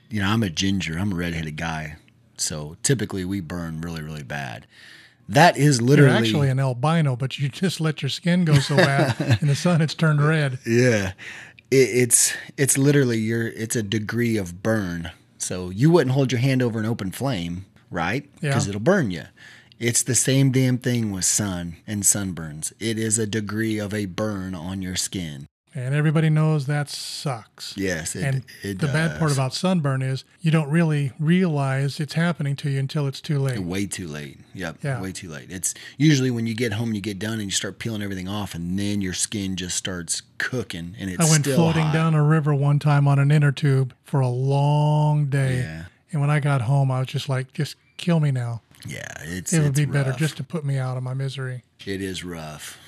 you 0.09 0.21
know, 0.21 0.27
I'm 0.27 0.43
a 0.43 0.49
ginger. 0.49 0.97
I'm 0.99 1.13
a 1.13 1.15
redheaded 1.15 1.55
guy. 1.55 1.95
So 2.37 2.75
typically 2.83 3.25
we 3.25 3.39
burn 3.39 3.81
really, 3.81 4.01
really 4.01 4.23
bad. 4.23 4.67
That 5.29 5.57
is 5.57 5.79
You're 5.79 5.87
literally. 5.87 6.17
actually 6.17 6.49
an 6.49 6.59
albino, 6.59 7.15
but 7.15 7.39
you 7.39 7.49
just 7.49 7.81
let 7.81 8.01
your 8.01 8.09
skin 8.09 8.45
go 8.45 8.59
so 8.59 8.75
bad 8.75 9.37
in 9.41 9.47
the 9.47 9.55
sun 9.55 9.81
it's 9.81 9.93
turned 9.93 10.21
red. 10.21 10.59
Yeah, 10.65 11.13
it, 11.69 11.75
it's 11.75 12.33
it's 12.55 12.77
literally 12.77 13.17
your 13.17 13.47
it's 13.47 13.75
a 13.75 13.83
degree 13.83 14.37
of 14.37 14.63
burn. 14.63 15.11
So 15.37 15.69
you 15.69 15.91
wouldn't 15.91 16.13
hold 16.13 16.31
your 16.31 16.39
hand 16.39 16.61
over 16.61 16.79
an 16.79 16.85
open 16.85 17.11
flame, 17.11 17.65
right? 17.91 18.29
Yeah. 18.41 18.49
Because 18.49 18.67
it'll 18.69 18.79
burn 18.79 19.11
you. 19.11 19.23
It's 19.79 20.01
the 20.01 20.15
same 20.15 20.51
damn 20.51 20.77
thing 20.77 21.11
with 21.11 21.25
sun 21.25 21.75
and 21.85 22.03
sunburns. 22.03 22.71
It 22.79 22.97
is 22.97 23.19
a 23.19 23.27
degree 23.27 23.77
of 23.79 23.93
a 23.93 24.05
burn 24.05 24.55
on 24.55 24.81
your 24.81 24.95
skin. 24.95 25.45
And 25.77 25.93
everybody 25.93 26.29
knows 26.31 26.65
that 26.65 26.89
sucks. 26.89 27.75
Yes, 27.77 28.15
it, 28.15 28.23
and 28.23 28.43
it 28.63 28.79
the 28.79 28.87
bad 28.87 29.19
part 29.19 29.31
about 29.31 29.53
sunburn 29.53 30.01
is 30.01 30.25
you 30.41 30.49
don't 30.49 30.71
really 30.71 31.11
realize 31.19 31.99
it's 31.99 32.15
happening 32.15 32.55
to 32.55 32.69
you 32.71 32.79
until 32.79 33.05
it's 33.05 33.21
too 33.21 33.37
late. 33.37 33.59
way 33.59 33.85
too 33.85 34.07
late. 34.07 34.39
Yep, 34.55 34.77
Yeah. 34.83 34.99
way 34.99 35.11
too 35.11 35.29
late. 35.29 35.51
It's 35.51 35.75
usually 35.97 36.31
when 36.31 36.47
you 36.47 36.55
get 36.55 36.73
home, 36.73 36.93
you 36.95 37.01
get 37.01 37.19
done, 37.19 37.33
and 37.33 37.43
you 37.43 37.51
start 37.51 37.77
peeling 37.77 38.01
everything 38.01 38.27
off, 38.27 38.55
and 38.55 38.79
then 38.79 39.01
your 39.01 39.13
skin 39.13 39.55
just 39.55 39.77
starts 39.77 40.23
cooking, 40.39 40.95
and 40.97 41.11
it's 41.11 41.19
I 41.23 41.29
went 41.29 41.43
still 41.45 41.57
floating 41.57 41.83
hot. 41.83 41.93
down 41.93 42.15
a 42.15 42.23
river 42.23 42.55
one 42.55 42.79
time 42.79 43.07
on 43.07 43.19
an 43.19 43.29
inner 43.29 43.51
tube 43.51 43.93
for 44.03 44.19
a 44.19 44.27
long 44.29 45.27
day. 45.27 45.59
Yeah. 45.59 45.83
And 46.11 46.21
when 46.21 46.31
I 46.31 46.39
got 46.39 46.61
home, 46.61 46.89
I 46.89 46.97
was 46.99 47.07
just 47.07 47.29
like, 47.29 47.53
just 47.53 47.75
kill 47.97 48.19
me 48.19 48.31
now. 48.31 48.63
Yeah, 48.87 49.05
it's 49.21 49.53
It 49.53 49.59
would 49.59 49.67
it's 49.69 49.79
be 49.79 49.85
better 49.85 50.13
just 50.13 50.37
to 50.37 50.43
put 50.43 50.65
me 50.65 50.79
out 50.79 50.97
of 50.97 51.03
my 51.03 51.13
misery. 51.13 51.63
it 51.85 52.01
is 52.01 52.23
rough. 52.23 52.79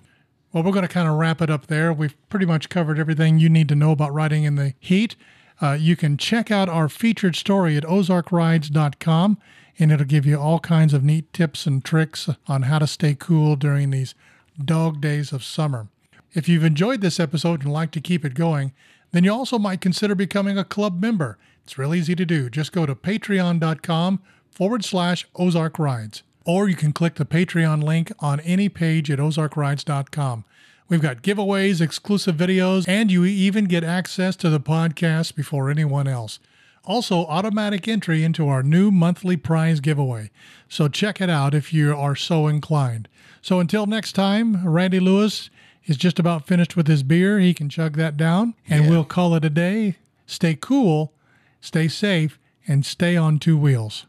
Well, 0.51 0.63
we're 0.63 0.71
going 0.71 0.88
to 0.88 0.93
kind 0.93 1.07
of 1.07 1.15
wrap 1.15 1.41
it 1.41 1.49
up 1.49 1.67
there. 1.67 1.93
We've 1.93 2.15
pretty 2.29 2.47
much 2.47 2.69
covered 2.69 2.97
everything 2.97 3.38
you 3.38 3.49
need 3.49 3.69
to 3.69 3.75
know 3.75 3.91
about 3.91 4.13
riding 4.13 4.43
in 4.45 4.55
the 4.55 4.73
heat. 4.79 5.15
Uh, 5.62 5.73
you 5.79 5.95
can 5.95 6.17
check 6.17 6.49
out 6.49 6.69
our 6.69 6.89
featured 6.89 7.35
story 7.35 7.77
at 7.77 7.83
ozarkrides.com, 7.83 9.38
and 9.77 9.91
it'll 9.91 10.05
give 10.05 10.25
you 10.25 10.39
all 10.39 10.59
kinds 10.59 10.93
of 10.93 11.03
neat 11.03 11.31
tips 11.33 11.67
and 11.67 11.85
tricks 11.85 12.29
on 12.47 12.63
how 12.63 12.79
to 12.79 12.88
stay 12.88 13.13
cool 13.13 13.55
during 13.55 13.91
these 13.91 14.15
dog 14.63 14.99
days 15.01 15.31
of 15.31 15.43
summer. 15.43 15.88
If 16.33 16.49
you've 16.49 16.63
enjoyed 16.63 17.01
this 17.01 17.19
episode 17.19 17.63
and 17.63 17.71
like 17.71 17.91
to 17.91 18.01
keep 18.01 18.25
it 18.25 18.33
going, 18.33 18.73
then 19.12 19.23
you 19.23 19.33
also 19.33 19.59
might 19.59 19.81
consider 19.81 20.15
becoming 20.15 20.57
a 20.57 20.63
club 20.63 21.01
member. 21.01 21.38
It's 21.63 21.77
real 21.77 21.93
easy 21.93 22.15
to 22.15 22.25
do. 22.25 22.49
Just 22.49 22.71
go 22.71 22.85
to 22.85 22.95
patreon.com 22.95 24.21
forward 24.49 24.83
slash 24.83 25.27
Ozark 25.35 25.77
Rides. 25.77 26.23
Or 26.49 26.67
you 26.67 26.75
can 26.75 26.93
click 26.93 27.13
the 27.13 27.27
Patreon 27.27 27.83
link 27.83 28.12
on 28.21 28.39
any 28.39 28.69
page 28.69 29.12
at 29.12 29.19
ozarkrides.com. 29.19 30.45
We've 30.88 30.99
got 30.99 31.21
giveaways, 31.21 31.79
exclusive 31.79 32.38
videos, 32.38 32.88
and 32.88 33.12
you 33.12 33.23
even 33.23 33.65
get 33.65 33.83
access 33.83 34.35
to 34.38 34.49
the 34.49 34.59
podcast 34.59 35.35
before 35.35 35.69
anyone 35.69 36.07
else. 36.07 36.39
Also, 36.83 37.27
automatic 37.27 37.88
entry 37.88 38.23
into 38.23 38.47
our 38.47 38.63
new 38.63 38.89
monthly 38.89 39.38
prize 39.38 39.79
giveaway. 39.79 40.31
So 40.67 40.88
check 40.88 41.21
it 41.21 41.29
out 41.29 41.53
if 41.53 41.71
you 41.71 41.95
are 41.95 42.15
so 42.15 42.47
inclined. 42.47 43.07
So 43.43 43.59
until 43.59 43.85
next 43.85 44.13
time, 44.13 44.67
Randy 44.67 44.99
Lewis 44.99 45.51
is 45.85 45.97
just 45.97 46.17
about 46.17 46.47
finished 46.47 46.75
with 46.75 46.88
his 46.88 47.03
beer. 47.03 47.38
He 47.38 47.53
can 47.53 47.69
chug 47.69 47.95
that 47.97 48.17
down, 48.17 48.55
and 48.67 48.89
we'll 48.89 49.05
call 49.05 49.35
it 49.35 49.45
a 49.45 49.51
day. 49.51 49.97
Stay 50.25 50.57
cool, 50.59 51.13
stay 51.62 51.88
safe, 51.88 52.39
and 52.67 52.83
stay 52.83 53.15
on 53.15 53.38
two 53.38 53.55
wheels. 53.55 54.07